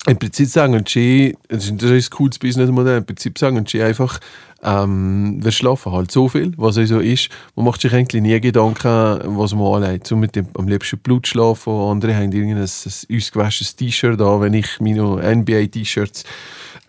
[0.07, 4.19] im Prinzip sagen sie, das ist ein cooles Businessmodell, im Prinzip sagen sie einfach,
[4.63, 9.19] ähm, wir schlafen halt so viel, was so ist, man macht sich eigentlich nie Gedanken,
[9.37, 10.07] was man anlegt.
[10.07, 14.53] So mit dem am liebsten Blut schlafen, andere haben irgendein ein ausgewaschenes T-Shirt an, wenn
[14.53, 16.23] ich meine NBA-T-Shirts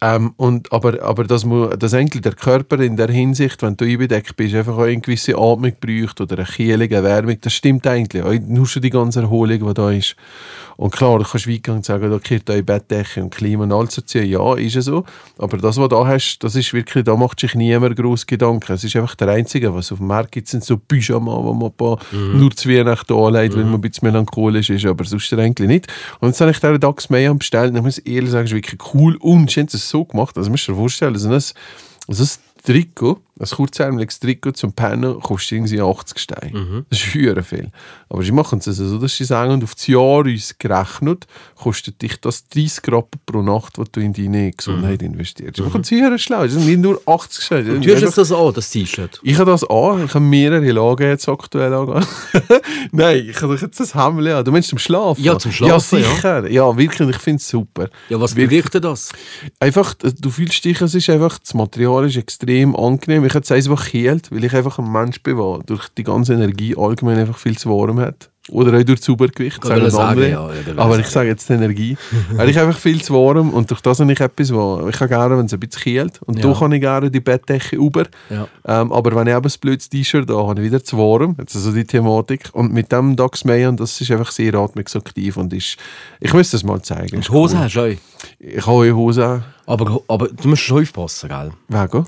[0.02, 3.84] ähm, und, aber, aber dass, man, dass eigentlich der Körper in der Hinsicht, wenn du
[3.84, 7.86] einbedeckt bist, einfach auch eine gewisse Atmung braucht oder eine Kühlung, eine Wärmung, das stimmt
[7.86, 8.22] eigentlich.
[8.22, 10.16] Auch Nur schon die ganze Erholung, die da ist.
[10.78, 13.96] Und klar, du kannst weit und sagen, da gehört eure Bettdecke und Klima und alles
[13.96, 14.16] dazu.
[14.20, 15.04] Ja, ist es so.
[15.36, 18.72] Aber das, was du da hast, das ist wirklich, da macht sich niemand groß Gedanken.
[18.72, 21.68] Es ist einfach der Einzige, was auf dem Markt gibt, sind so Pyjama, wo man
[21.68, 25.68] ein paar nur zu Weihnachten anlegt, weil man ein bisschen melancholisch ist, aber sonst eigentlich
[25.68, 25.86] nicht.
[26.20, 28.56] Und jetzt habe ich diesen Dax mehr bestellt und ich muss ehrlich sagen, es ist
[28.56, 31.54] wirklich cool und haben es so gemacht, also musst du dir vorstellen, also das,
[32.08, 36.84] also das Trikot, ein kurzärmeliges Trikot zum Pennen kostet irgendwie 80 Steine.
[36.90, 37.70] Das ist höher viel.
[38.08, 41.26] Aber sie machen es also so, dass sie sagen, und auf das Jahr uns gerechnet,
[41.56, 45.56] kostet dich das 30 Rappen pro Nacht, was du in deine Gesundheit investierst.
[45.56, 46.42] Sie machen es höher schlau.
[46.42, 47.80] Das sind nicht nur 80 Steine.
[47.80, 49.20] Du hast jetzt das an, das T-Shirt.
[49.22, 52.04] Ich habe das an, ich habe mehrere Lagen jetzt aktuell an.
[52.92, 54.44] Nein, ich habe jetzt das Hemd an.
[54.44, 55.22] Du meinst zum Schlafen?
[55.22, 56.12] Ja, zum Schlafen, Ja, ja.
[56.12, 56.50] sicher.
[56.50, 57.88] Ja, wirklich, ich finde es super.
[58.08, 59.12] Ja, was bewirkt das?
[59.58, 63.24] Einfach, du fühlst dich, es ist einfach, das Material ist extrem angenehm.
[63.30, 66.34] Ich habe es einfach gekühlt, weil ich einfach ein Mensch bin, der durch die ganze
[66.34, 68.28] Energie allgemein einfach viel zu warm hat.
[68.48, 70.30] Oder auch durch das Supergewicht, Ich sagen wollte sagen, andere.
[70.30, 70.50] ja,
[70.82, 71.96] Aber ich sage jetzt die Energie.
[72.32, 75.08] Weil ich einfach viel zu warm und durch das habe ich etwas, wo ich habe
[75.08, 76.20] gerne, wenn es ein bisschen kühlt.
[76.22, 76.50] Und Ja.
[76.52, 78.06] da kann ich gerne die Bettdecke über.
[78.28, 78.48] Ja.
[78.66, 81.36] Ähm, aber wenn ich eben ein blödes T-Shirt da habe, ich wieder zu warm.
[81.38, 82.48] Jetzt also die Thematik.
[82.52, 85.76] Und mit dem Dax Mayan, das ist einfach sehr atmungsaktiv und ist,
[86.18, 87.16] ich muss das mal zeigen.
[87.18, 87.62] Und Hose cool.
[87.62, 87.96] hast du auch.
[88.40, 89.44] Ich habe Hose.
[89.66, 91.52] Aber, aber du musst schon aufpassen, gell?
[91.68, 92.04] Wegen?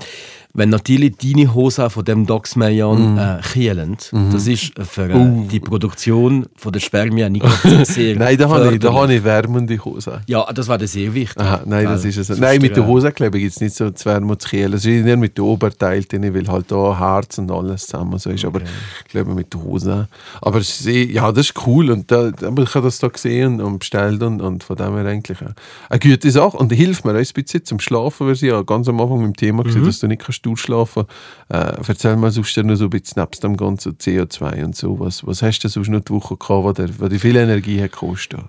[0.55, 3.97] Wenn natürlich deine Hose von dem Dox Mayan äh, kühlen,
[4.31, 7.45] das ist für äh, die Produktion von der Spermien nicht
[7.85, 10.21] sehr Nein, da habe ich, da habe ich wärmende Hose.
[10.27, 11.41] Ja, das war sehr wichtig.
[11.41, 12.11] Aha, nein, das Gell?
[12.11, 12.27] ist es.
[12.27, 14.73] Sonst, Nein, mit der äh, Hosenkleber gibt es nicht so zu wärmen und zu kühlen.
[14.73, 18.29] Es ist eher mit dem Oberteil drin, weil halt da Herz und alles zusammen so
[18.29, 18.45] ist.
[18.45, 20.07] Aber ich glaube mit der Hose.
[20.39, 21.89] Aber eh- ja, das ist cool.
[21.89, 25.39] Und da, ich habe das da gesehen und bestellt und, und von dem her eigentlich
[25.41, 26.57] eine, gute Sache.
[26.57, 29.27] Und hilft mir auch ein bisschen zum Schlafen, weil sie ja ganz am Anfang mit
[29.29, 31.05] dem Thema gesehen, dass du nicht kannst durchschlafen
[31.49, 34.99] äh, Erzähl mal sonst noch so ein bisschen nebst dem ganzen CO2 und so.
[34.99, 38.41] Was, was hast du sonst noch die Woche gehabt, wo dir, viel Energie hat gekostet?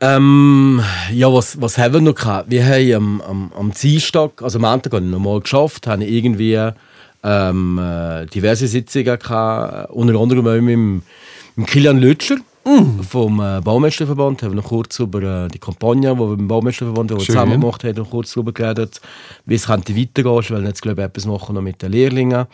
[0.00, 2.50] Ähm, ja, was, was haben wir noch gehabt?
[2.50, 6.70] Wir haben am, am, am Dienstag, also am Montag nochmal geschafft, habe irgendwie
[7.22, 11.02] ähm, äh, diverse Sitzungen gehabt, unter anderem auch mit
[11.56, 11.98] mit Kilian
[12.64, 16.48] Lütscher vom äh, Baumeisterverband, haben wir noch kurz über äh, die Kampagne, die wir beim
[16.48, 17.34] Baumeisterverband die wir Schön.
[17.34, 19.00] zusammen gemacht haben, noch kurz darüber geredet,
[19.46, 20.38] wie es könnte weitergehen.
[20.40, 22.46] Ich will jetzt, glaube ich, etwas machen noch mit den Lehrlingen,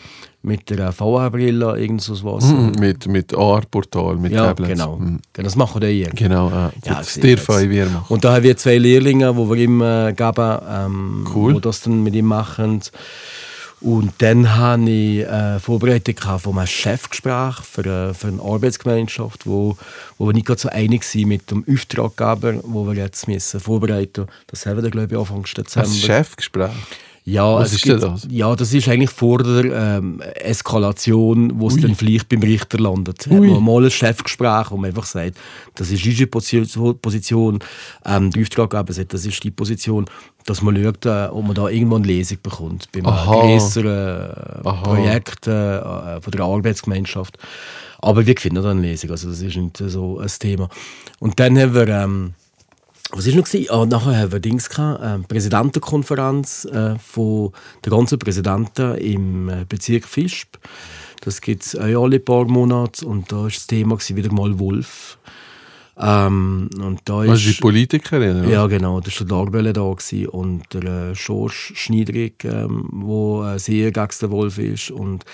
[0.42, 2.44] mit der äh, VR-Brille, irgend so was.
[2.44, 4.72] Mhm, mit, mit AR-Portal, mit Ja, Tablets.
[4.72, 4.96] genau.
[4.96, 5.20] Mhm.
[5.32, 5.44] genau.
[5.44, 8.06] Das machen wir dann Genau, äh, Ja, das dürfen wir machen.
[8.08, 11.54] Und da haben wir zwei Lehrlinge, die wir ihm äh, geben, ähm, Cool.
[11.54, 12.80] die das dann mit ihm machen.
[13.80, 19.76] Und dann habe ich äh, vorbereitet von einem Chefgespräch für, äh, für eine Arbeitsgemeinschaft, wo,
[20.16, 24.32] wo wir nicht so einig sind mit dem Auftraggeber, wo wir jetzt müssen vorbereiten müssen.
[24.48, 25.88] Das haben wir glaube ich, Anfang Dezember.
[25.88, 26.72] Ein Chefgespräch.
[27.28, 28.26] Ja, Was es ist gibt, das?
[28.30, 29.64] Ja, das ist eigentlich vor der
[29.98, 33.26] ähm, Eskalation, wo es dann vielleicht beim Richter landet.
[33.26, 33.48] Hat Ui.
[33.48, 35.36] man mal ein Chefgespräch, wo man einfach sagt,
[35.74, 37.58] das ist unsere Position,
[38.06, 40.06] ähm, der Auftraggeber sagt, das ist die Position,
[40.46, 42.88] dass man schaut, äh, ob man da irgendwo eine Lesung bekommt.
[42.92, 44.30] Bei grösseren
[44.64, 44.82] äh, Aha.
[44.82, 47.36] Projekt äh, von der Arbeitsgemeinschaft.
[47.98, 50.70] Aber wir finden da eine Lesung, also das ist nicht so ein Thema.
[51.18, 51.88] Und dann haben wir...
[51.88, 52.34] Ähm,
[53.10, 53.44] was war noch?
[53.44, 53.70] gewesen?
[53.70, 57.52] Ah, nachher haben wir Dings gehabt, äh, Präsidentenkonferenz äh, von
[57.84, 60.56] der ganzen Präsidenten im äh, Bezirk Visp.
[61.22, 64.58] Das gibt es auch alle paar Monate und da war das Thema gewesen, wieder mal
[64.58, 65.18] Wolf.
[66.00, 68.40] Ähm, und da Also die ist, Politikerin?
[68.40, 68.48] oder?
[68.48, 73.42] ja genau, da war der Darbelle da gewesen und der äh, Schorsch Schneidrig, ähm, wo
[73.44, 75.24] äh, sehr gegen den Wolf ist und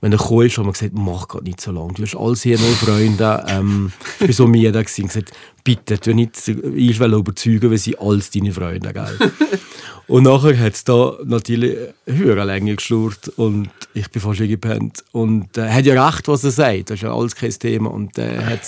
[0.00, 1.92] wenn er gekommen ist, haben wir gesagt, mach gerade nicht so lange.
[1.92, 3.44] Du hast alles hier nur Freunde.
[3.48, 5.32] Ähm, ich war so müde gewesen und gesagt,
[5.62, 9.32] bitte, du nicht ich will überzeugen, weil sie alles deine Freunde, gell?
[10.06, 15.04] und nachher hat es da natürlich höher länger geschlurrt und ich bin fast gepennt.
[15.12, 16.90] Und er hat ja recht, was er sagt.
[16.90, 17.90] Das ist ja alles kein Thema.
[17.90, 18.62] Und er hat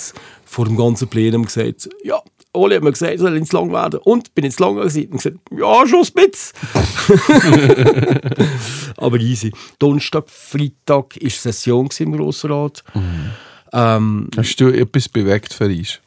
[0.44, 2.20] vor dem ganzen Plenum gesagt, ja,
[2.54, 4.00] Oli hat mir gesagt, ich soll ins Lang werden.
[4.04, 5.06] Und bin ins Lang gewesen.
[5.06, 6.52] Und gesagt, ja, schon ein bisschen.
[8.98, 9.52] Aber easy.
[9.78, 12.84] Donnerstag, Freitag war Session im Grossrat.
[13.72, 16.01] Ähm, Hast du etwas bewegt für uns?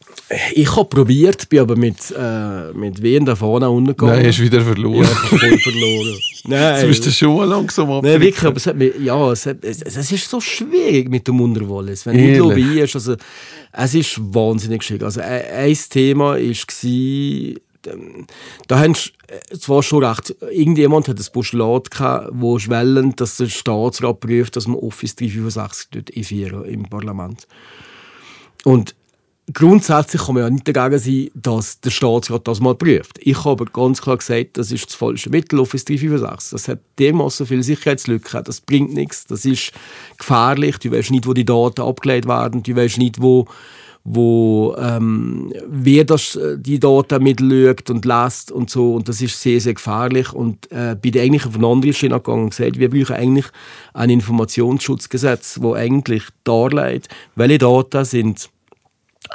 [0.53, 4.15] Ich habe probiert, bin aber mit, äh, mit Wien da vorne untergegangen.
[4.15, 5.03] Nein, hast du wieder verloren.
[5.03, 6.19] ja, voll verloren.
[6.45, 6.75] Nein.
[6.75, 8.03] Jetzt bist du schon langsam ab.
[8.03, 11.27] Nein, wirklich, aber es, hat mich, ja, es, hat, es, es ist so schwierig mit
[11.27, 12.05] dem Unterwolles.
[12.05, 12.65] Wenn du nicht Ehrlich?
[12.65, 13.15] lobbyierst, also,
[13.71, 15.03] es ist wahnsinnig schwierig.
[15.03, 16.37] Also, ein, ein Thema war,
[17.93, 18.25] ähm,
[18.67, 18.95] da haben
[19.27, 24.55] äh, zwar schon recht, irgendjemand hat ein Postulat gehabt, wo schwellend, dass der Staatsrat prüft,
[24.55, 27.47] dass man Office 365 dort einführen im Parlament.
[28.63, 28.95] Und
[29.53, 33.19] grundsätzlich kann man ja nicht dagegen sein, dass der Staatsrat das mal prüft.
[33.19, 36.51] Ich habe aber ganz klar gesagt, das ist das falsche Mittel, Office 365.
[36.51, 39.71] Das hat dermaßen viele Sicherheitslücken, das bringt nichts, das ist
[40.17, 43.45] gefährlich, du weißt nicht, wo die Daten abgelegt werden, du weißt nicht, wo
[44.07, 48.93] wo ähm, wer das, äh, die Daten mitschaut und lässt und so.
[48.93, 50.31] Und das ist sehr, sehr gefährlich.
[50.31, 53.47] Und äh, bin eigentlich auf eine andere Schiene gegangen und gesagt, wir brauchen eigentlich
[53.95, 58.51] ein Informationsschutzgesetz, wo eigentlich darlegt, welche Daten sind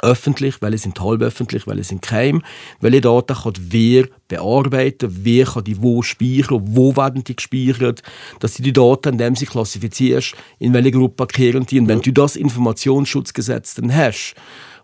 [0.01, 2.41] öffentlich, welche sind halböffentlich, welche sind geheim,
[2.79, 8.01] welche Daten kann wer bearbeiten, wer kann die wo speichern, wo werden die gespeichert,
[8.39, 11.79] dass du die Daten, indem sie klassifizierst, in welche Gruppe kehren die.
[11.79, 14.35] Und wenn du das Informationsschutzgesetz dann hast,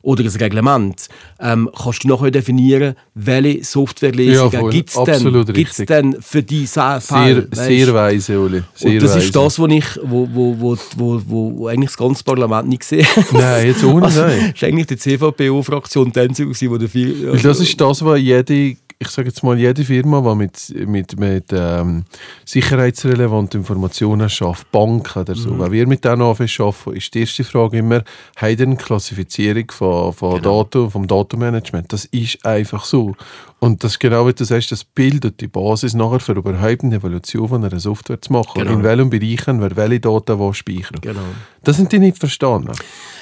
[0.07, 1.09] oder ein Reglement,
[1.41, 7.01] ähm, kannst du nachher definieren, welche Softwarelesungen gibt es denn, gibt's denn für diese Sehr,
[7.01, 7.47] Fälle.
[7.51, 8.63] sehr weise, Uli.
[8.73, 9.25] Sehr und das weise.
[9.25, 13.33] ist das, was ich, wo, wo, wo, wo, eigentlich das ganze Parlament nicht gesehen hat.
[13.33, 14.53] Nein, jetzt ohne Also, Nein.
[14.55, 17.27] ist eigentlich die CVPO-Fraktion die einzige, gewesen, die.
[17.27, 21.19] Weil das ist das, was jede, ich sage jetzt mal, jede Firma, die mit, mit,
[21.19, 22.03] mit ähm,
[22.45, 27.77] sicherheitsrelevanten Informationen schafft, Banken oder so, wenn wir mit denen arbeiten, ist die erste Frage
[27.77, 28.03] immer,
[28.35, 31.93] haben eine Klassifizierung von, von Daten, vom Datenmanagement?
[31.93, 33.15] Das ist einfach so.
[33.59, 36.95] Und das ist genau, wie du sagst, das bildet die Basis nachher für überhaupt eine
[36.95, 38.51] Evolution von einer Software zu machen.
[38.61, 38.71] Genau.
[38.71, 40.99] In welchem Bereichen wer welche Daten wo speichern.
[41.01, 41.19] Genau.
[41.63, 42.71] Das sind die nicht verstanden.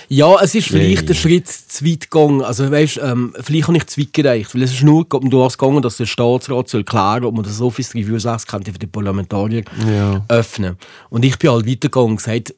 [0.07, 1.09] Ja, es ist vielleicht Nee.
[1.11, 2.43] ein Schritt zu weit gegangen.
[2.43, 4.53] Also, weißt, ähm, vielleicht habe ich zu weit gereicht.
[4.53, 7.59] Weil es ist nur um das gegangen, dass der Staatsrat soll klären ob man das
[7.61, 10.23] Office 365 könnte für die Parlamentarier Ja.
[10.27, 10.75] öffnen.
[11.09, 12.53] Und ich bin halt weitergegangen und gesagt,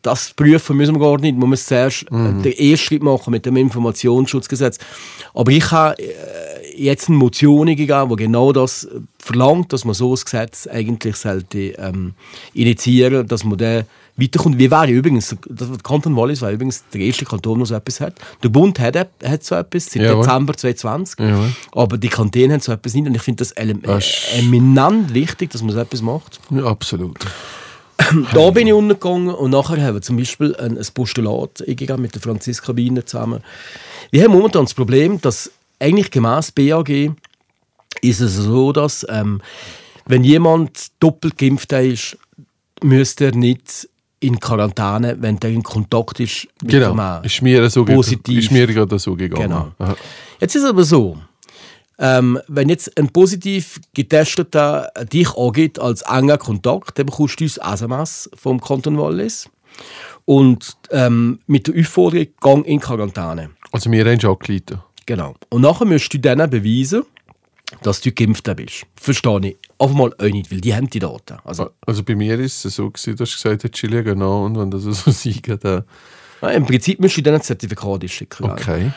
[0.00, 1.36] das prüfen müssen wir gar nicht.
[1.36, 2.42] Man muss zuerst äh, Mhm.
[2.42, 4.78] den ersten Schritt machen mit dem Informationsschutzgesetz.
[5.34, 6.04] Aber ich habe äh,
[6.78, 11.16] jetzt eine Motion gegeben, die genau das äh, verlangt, dass man so ein Gesetz eigentlich
[11.16, 12.14] sollte ähm,
[12.54, 13.84] initiieren, dass man den
[14.16, 14.58] weiterkommt.
[14.58, 18.14] Wir wären übrigens, das- Kanton Wallis war übrigens der erste Kanton, der so etwas hat.
[18.42, 20.24] Der Bund hat, hat so etwas seit Jawohl.
[20.24, 21.52] Dezember 2020, Jawohl.
[21.72, 25.62] aber die Kantone haben so etwas nicht und ich finde das ist- eminent wichtig, dass
[25.62, 26.40] man so etwas macht.
[26.50, 27.18] Ja, absolut.
[28.32, 32.14] Da bin ich untergegangen und nachher haben wir zum Beispiel ein, ein Postulat eingegeben mit
[32.14, 33.40] der Franziska Wiener zusammen.
[34.10, 37.12] Wir haben momentan das Problem, dass eigentlich gemäß BAG
[38.00, 39.40] ist es so, dass ähm,
[40.06, 42.16] wenn jemand doppelt geimpft ist,
[42.82, 43.88] müsste er nicht
[44.20, 46.94] in Quarantäne, wenn er in Kontakt ist mit dem Genau.
[46.94, 47.24] Mann.
[47.24, 48.38] Ist mir so, Positiv.
[48.38, 49.42] ist mir gerade so gegangen.
[49.48, 49.72] Genau.
[49.78, 49.96] Aha.
[50.40, 51.18] Jetzt ist es aber so,
[51.98, 57.58] ähm, wenn jetzt ein positiv getesteter dich angeht als enger Kontakt, dann bekommst du uns
[57.58, 59.48] SMS vom Kanton Wallis
[60.24, 63.50] und ähm, mit der Aufforderung, gang in Quarantäne.
[63.72, 64.78] Also wir haben schon angeleitet.
[65.08, 65.34] Genau.
[65.48, 67.02] Und nachher musst du denen beweisen,
[67.82, 68.84] dass du geimpft bist.
[68.94, 69.56] Verstehe ich.
[69.78, 71.38] Auf mal auch nicht, weil die haben die Daten.
[71.44, 74.58] Also, Also bei mir ist es so, gewesen, dass du gesagt hast, Chile, genau, und
[74.58, 75.84] wenn das so sein dann...
[76.42, 78.50] ja, Im Prinzip musst du denen ein Zertifikat schicken.
[78.50, 78.92] Okay.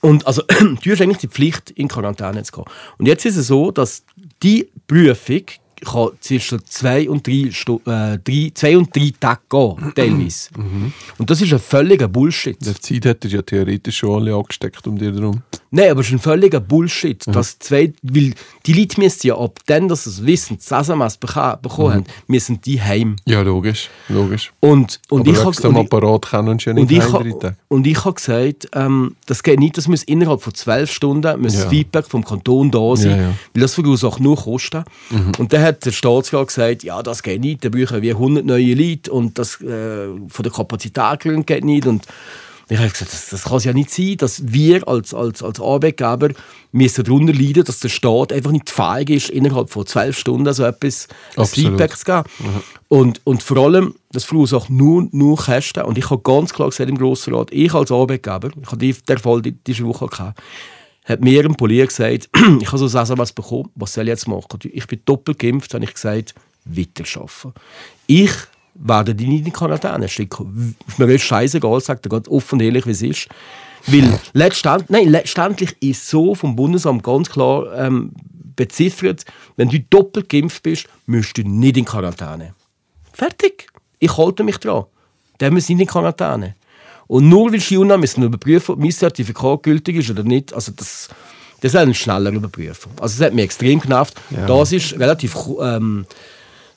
[0.00, 0.42] Und also,
[0.82, 2.64] du hast eigentlich die Pflicht, in Quarantäne zu gehen.
[2.96, 4.02] Und jetzt ist es so, dass
[4.42, 5.42] die Prüfung
[5.84, 10.50] kann zwischen zwei und drei, Stu äh, drei, zwei und drei Tage gehen, teilweise.
[11.18, 12.56] Und das ist ein völliger Bullshit.
[12.64, 15.42] Der Zeit hätte ich ja theoretisch schon alle angesteckt um dir herum.
[15.72, 17.24] Nein, aber es ist ein völliger Bullshit.
[17.28, 18.34] Dass zwei, weil
[18.66, 21.60] die Leute müssen ja ab dann, dass sie es wissen, das SMS bekommen
[21.94, 23.16] haben, müssen die heim.
[23.24, 23.88] Ja, logisch.
[24.08, 24.52] logisch.
[24.60, 27.86] Und, und Aber ich habe dem Apparat kennen und nicht ich, heim drei ha, und
[27.86, 31.60] ich habe gesagt, ähm, das geht nicht, das muss innerhalb von zwölf Stunden muss Ja.
[31.60, 33.34] das Feedback vom Kanton da sein, Ja, ja.
[33.54, 34.82] weil das verursacht nur Kosten.
[35.38, 38.74] Und dann hat der Staatsrat gesagt, ja, das geht nicht, da brauchen wir 100 neue
[38.74, 41.86] Leute und das äh, von der Kapazität geht nicht.
[41.86, 42.06] Und
[42.68, 45.60] ich habe gesagt, das, das kann es ja nicht sein, dass wir als, als, als
[45.60, 46.28] Arbeitgeber
[46.70, 50.62] müssen darunter leiden, dass der Staat einfach nicht fähig ist, innerhalb von zwölf Stunden so
[50.64, 51.70] etwas Absolut.
[51.70, 52.22] Feedback zu geben.
[52.86, 55.82] Und, und vor allem, das verursacht nur, nur Kosten.
[55.82, 58.92] Und ich habe ganz klar gesagt im Grossen Rat, ich als Arbeitgeber, ich habe die-
[59.08, 60.40] den Fall die- diese Woche gehabt,
[61.10, 62.28] hat mir ein Polier gesagt,
[62.60, 64.58] ich habe so SMS bekommen, was soll ich jetzt machen?
[64.72, 67.52] Ich bin doppelt geimpft, habe ich gesagt, weiterarbeiten.
[68.06, 68.32] Ich
[68.74, 70.76] werden die nicht in Quarantäne schicken.
[70.86, 73.28] Ist mir scheißegal, sagt er gerade offen und ehrlich, wie es ist.
[73.86, 78.12] Weil letztendlich, nein, letztendlich ist so vom Bundesamt ganz klar ähm,
[78.56, 79.24] beziffert,
[79.56, 82.54] wenn du doppelt geimpft bist, musst du nicht in Quarantäne.
[83.12, 83.66] Fertig.
[83.98, 84.84] Ich halte mich dran.
[85.38, 86.54] Dann müssen in Quarantäne.
[87.10, 91.08] Und nur weil China müssen überprüfen, ob mein Zertifikat gültig ist oder nicht, also das,
[91.60, 92.92] das sollen schneller überprüfen.
[93.00, 94.14] Also das hat mich extrem genervt.
[94.30, 94.46] Ja.
[94.46, 96.06] Das ist relativ, ähm,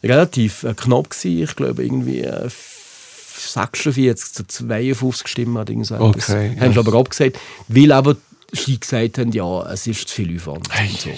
[0.02, 1.44] relativ äh, knapp gewesen.
[1.44, 6.32] Ich glaube irgendwie äh, 46 zu 52 Stimmen oder irgend so etwas.
[6.32, 8.16] Okay, Haben sie aber abgesagt, weil aber
[8.52, 10.68] sie gesagt haben, ja, es ist zu viel Aufwand.
[10.68, 11.10] und so.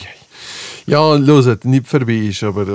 [0.88, 2.68] Ja, hört, nicht vorbei ist, aber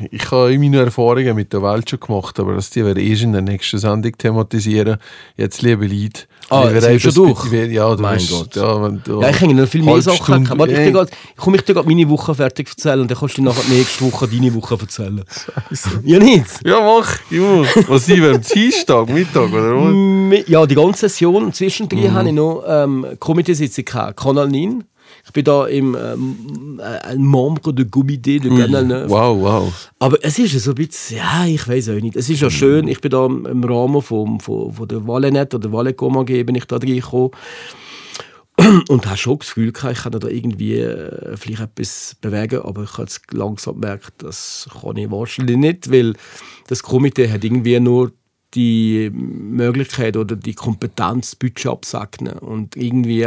[0.00, 3.22] äh, ich habe meine Erfahrungen mit der Welt schon gemacht, aber das die wir erst
[3.22, 4.98] in der nächsten Sendung thematisieren.
[5.34, 6.24] Jetzt, liebe Leute.
[6.50, 7.50] Ah, wir jetzt bist du das durch?
[7.50, 8.54] bitte- Ja, du Mein hast, Gott.
[8.56, 10.44] Ja, wenn du Ja, ich habe noch viel mehr Sachen.
[10.44, 10.58] Gehabt.
[10.58, 13.16] Warte, ich, Ey, grad- ich komme ich dir gerade meine Woche fertig erzählen und dann
[13.18, 15.24] kannst du dir nachher nächste Woche deine Woche erzählen.
[16.04, 16.44] Ja, nicht?
[16.66, 17.62] Ja, mach, ja.
[17.88, 20.48] Was sind wir am Dienstag, Mittag oder was?
[20.48, 21.50] Ja, die ganze Session.
[21.54, 22.12] Zwischendrin Mhm.
[22.12, 24.84] hatte ich noch ähm, Komiteesitzung gehabt, Kanal 9.
[25.24, 29.10] Ich bin da im ähm, äh, ein Membre de Comité de Canal 9.
[29.10, 29.90] Wow, wow.
[29.98, 32.16] Aber es ist ja so ein bisschen, ja, ich weiß auch nicht.
[32.16, 35.72] Es ist ja schön, ich bin da im Rahmen vom, von, von der Wallenet oder
[35.72, 37.30] Wallecom AG bin ich da reingekommen.
[38.88, 42.82] Und habe schon das Gefühl gehabt, ich kann da irgendwie äh, vielleicht etwas bewegen, aber
[42.82, 46.14] ich habe jetzt langsam gemerkt, das kann ich wahrscheinlich nicht, weil
[46.66, 48.12] das Komitee hat irgendwie nur
[48.54, 53.26] die Möglichkeit oder die Kompetenz, das Budget absegnen und irgendwie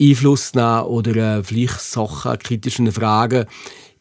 [0.00, 3.46] Einfluss nehmen oder äh, vielleicht Sachen, kritische Fragen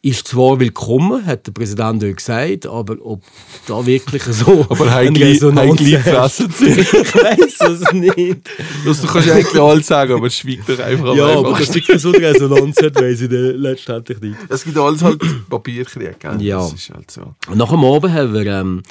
[0.06, 3.24] ist zwar willkommen, hat der Präsident auch gesagt, aber ob
[3.66, 6.78] da wirklich so Aber eine eigentlich Resonanz gefressen sind.
[6.78, 8.38] ich weiß es nicht.
[8.86, 11.16] Das, du kannst eigentlich alles sagen, aber es schweigt doch einfach.
[11.16, 11.46] Ja, einfach.
[11.46, 14.36] aber dass wirklich so eine Resonanz hat, weiß ich letztendlich nicht.
[14.48, 16.40] Es gibt alles halt Papierkrieg, gell?
[16.40, 16.58] Ja.
[16.58, 17.34] Das ist halt so.
[17.48, 18.84] Und nach dem Abend haben wir, ähm,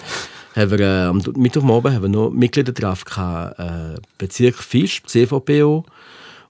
[0.57, 5.85] haben wir äh, am Mittwochabend haben wir noch Mitgliedertreff gehabt, äh, Bezirk Fisch, CVPO.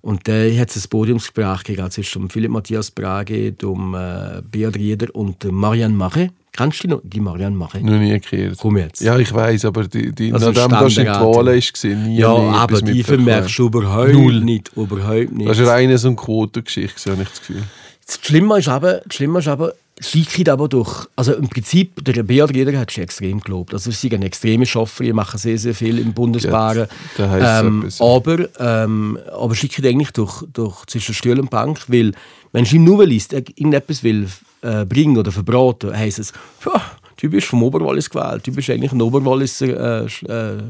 [0.04, 5.06] Und da hat es ein Podiumsgespräch gegeben zwischen Philipp Matthias Brage, dem äh, Beat Rieder
[5.14, 6.28] und Marianne Mache.
[6.52, 7.00] Kennst du die noch?
[7.02, 7.80] Die Marianne Mache?
[7.80, 8.58] Noch nie gehört.
[8.60, 9.00] Komm jetzt.
[9.00, 11.10] Ja, ich weiß, aber die, die, Also nachdem das in die.
[11.10, 14.40] Wahlen ist, nie Ja, nie aber die vermerkst du überhaupt Null.
[14.42, 14.70] nicht.
[14.76, 15.48] Überhaupt nicht.
[15.48, 17.62] Das ist reine so eine Quotengeschichte, habe ich das Gefühl.
[18.06, 22.24] Das Schlimme ist aber, das Schlimme ist aber, Schicki aber durch, also im Prinzip, der
[22.24, 23.72] Beat Rieder hat schon extrem gelobt.
[23.72, 26.88] Also sie sind eine extreme Schaffer, die machen sehr, sehr viel im Bundesbaren.
[27.16, 32.12] es ähm, aber, ähm, aber Schicki eigentlich durch, durch zwischen Stuhl und Bank, weil,
[32.52, 34.28] wenn sie nur liest, irgendetwas will
[34.62, 36.32] äh, bringen oder verbraten, heisst es,
[36.66, 36.80] ja,
[37.20, 40.62] du bist vom Oberwallis gewählt, du bist eigentlich ein Oberwalliser äh, äh,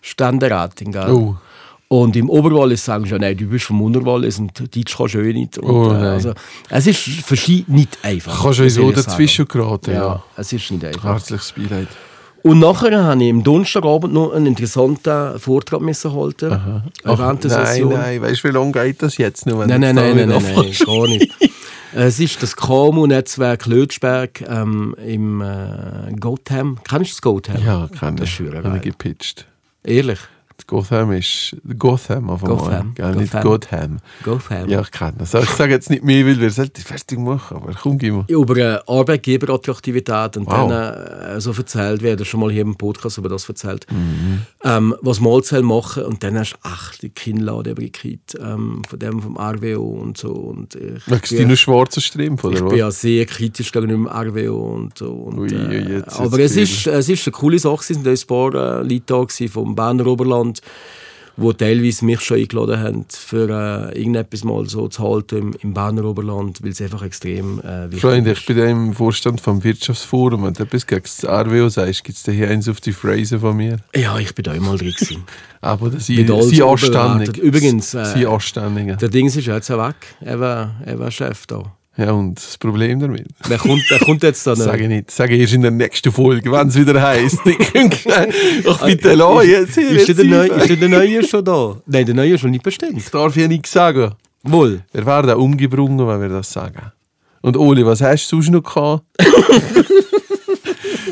[0.00, 1.10] Ständerätin, gell?
[1.10, 1.36] Oh.
[1.92, 5.18] Und im Oberwallis sagen sie, ja, nein, du bist vom Unterwallis und Deutsch kannst du
[5.18, 5.58] eh nicht.
[5.58, 6.32] Und, Oh, äh, also,
[6.70, 8.42] es ist verschieden nicht einfach.
[8.42, 10.24] Kannst du so dazwischen geraten, Ja, ja.
[10.38, 11.04] es ist nicht einfach.
[11.04, 11.88] Herzliches Beileid.
[12.44, 16.50] Und nachher habe ich am Donnerstagabend noch einen interessanten Vortrag müssen halten
[17.04, 17.92] Ach, während der nein, Session.
[17.92, 19.58] nein, weißt du, wie lange geht das jetzt noch?
[19.60, 21.30] wenn Nein, nein, nein, nein, nein, nein, gar nicht.
[21.94, 26.78] Es ist das KMU-Netzwerk Lötschberg ähm, im äh, Gotham.
[26.88, 27.62] Kennst du das Gotham?
[27.62, 28.40] Ja, Das ich.
[28.40, 28.72] ist geil.
[28.76, 29.46] ich gepitcht.
[29.84, 30.18] Ehrlich?
[30.66, 33.14] Gotham ist Gotham auf einmal, Gotham, gell?
[33.16, 33.42] nicht Gotham.
[33.44, 33.98] Gotham.
[34.24, 34.68] Gotham.
[34.68, 35.34] Ja, ich kenne das.
[35.34, 38.24] Ich sage jetzt nicht mehr, weil wir sollten die fertig machen, aber komm, gib mal.
[38.28, 40.68] über äh, Arbeitgeberattraktivität und Wow.
[40.68, 43.86] dann äh, so erzählt, er schon mal hier im Podcast über das erzählt,
[44.64, 49.20] ähm, was Malzell machen und dann hast du echt die Kinnlade gekriegt, ähm, von dem
[49.22, 52.68] vom RWO und so und ich, Magst du nur schwarzen Strumpf, oder ich was?
[52.70, 55.10] bin ja sehr kritisch gegenüber dem RWO und so.
[55.12, 58.18] Und, Ui, äh, jetzt- aber es ist, es ist eine coole Sache, es sind ein
[58.26, 60.51] paar äh, Leute da vom Berner Oberland,
[61.36, 65.74] wo teilweise mich schon eingeladen haben, für äh, irgendetwas mal so zu halten im, im
[65.74, 68.40] Berner Oberland, weil es einfach extrem äh, wichtig Freunde, ist.
[68.40, 72.32] ich bin im Vorstand vom Wirtschaftsforum und etwas gegen das RWO sagst, gibt es da
[72.32, 73.78] hier eins auf die Phrase von mir?
[73.94, 74.92] Ja, ich bin da immer drin.
[74.92, 75.24] gewesen.
[75.60, 77.38] Aber das alles sie anständig.
[77.38, 78.98] Übrigens, äh, sie anständig.
[78.98, 79.96] Der Dings ist jetzt auch weg.
[80.20, 81.72] Er war, er war Chef da.
[81.96, 83.26] Ja, und das Problem damit?
[83.46, 84.56] Wer kommt, wer kommt jetzt dann?
[84.56, 85.10] Sage ich nicht.
[85.10, 87.40] Sage ich erst in der nächsten Folge, wenn es wieder heisst.
[88.66, 89.90] Ach, bitte, lass jetzt hier.
[89.90, 90.58] Ist jetzt der, Neu, sein.
[90.58, 91.76] ist der Neue schon da?
[91.86, 93.02] Nein, der Neue ist schon nicht bestimmt.
[93.12, 94.12] Darf ich ja nichts sagen.
[94.42, 94.82] Wohl.
[94.92, 96.92] Wir werden umgebrungen, wenn wir das sagen.
[97.42, 99.04] Und Oli, was hast du sonst noch gehabt?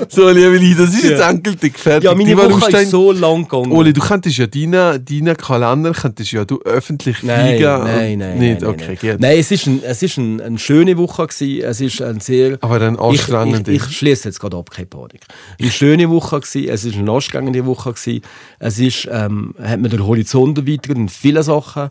[0.09, 1.31] so, liebe Leute, das ist jetzt Ja.
[1.31, 2.05] endgültig fertig.
[2.09, 3.73] Ja, meine Woche ist so lang gegangen.
[3.73, 7.65] Oli, du könntest ja deinen, deinen Kalender könntest ja du öffentlich Nein, fliegen.
[7.85, 8.39] nein, und- nein.
[8.39, 9.17] Nicht, nein, okay, nein.
[9.21, 11.27] Nein, es ist, ein, es ist ein, eine schöne Woche.
[11.27, 11.63] Gewesen.
[11.63, 12.59] Es ist ein sehr.
[12.61, 13.73] Aber eine ich, anstrengende.
[13.73, 15.23] ich, ich schließe jetzt gerade ab, keine Panik.
[15.61, 16.69] Eine schöne Woche gewesen.
[16.69, 18.23] Es ist eine anstrengende Woche gewesen.
[18.59, 21.91] Es ist, ähm, hat mir den Horizont erweitert in vielen Sachen.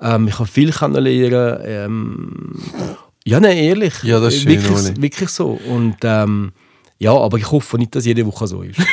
[0.00, 1.58] Ähm, ich habe viel kennenlernen.
[1.64, 2.52] Ähm,
[3.24, 3.94] ja, nein, ehrlich.
[4.04, 5.58] Ja, das ist schön, wirklich, wirklich so.
[5.68, 6.52] Und ähm,
[7.00, 8.78] Ja, aber ich hoffe nicht, dass jede Woche so ist.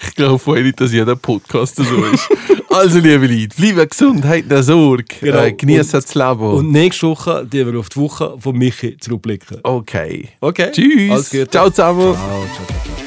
[0.00, 2.26] Ich glaube nicht, dass jeder Podcast so ist.
[2.70, 5.42] also, liebe Leute, bleibt gesund, habt eine Sorge, Genau.
[5.42, 6.40] äh, genießt Und- das Leben.
[6.54, 9.58] Und nächste Woche, die wir auf die Woche von Michi zurückblicken.
[9.62, 10.28] okay.
[10.40, 10.70] Okay?
[10.72, 11.10] Tschüss.
[11.12, 11.50] Alles Gute.
[11.50, 12.14] Ciao zusammen.
[12.14, 12.66] Ciao, ciao, ciao.
[12.96, 13.05] ciao.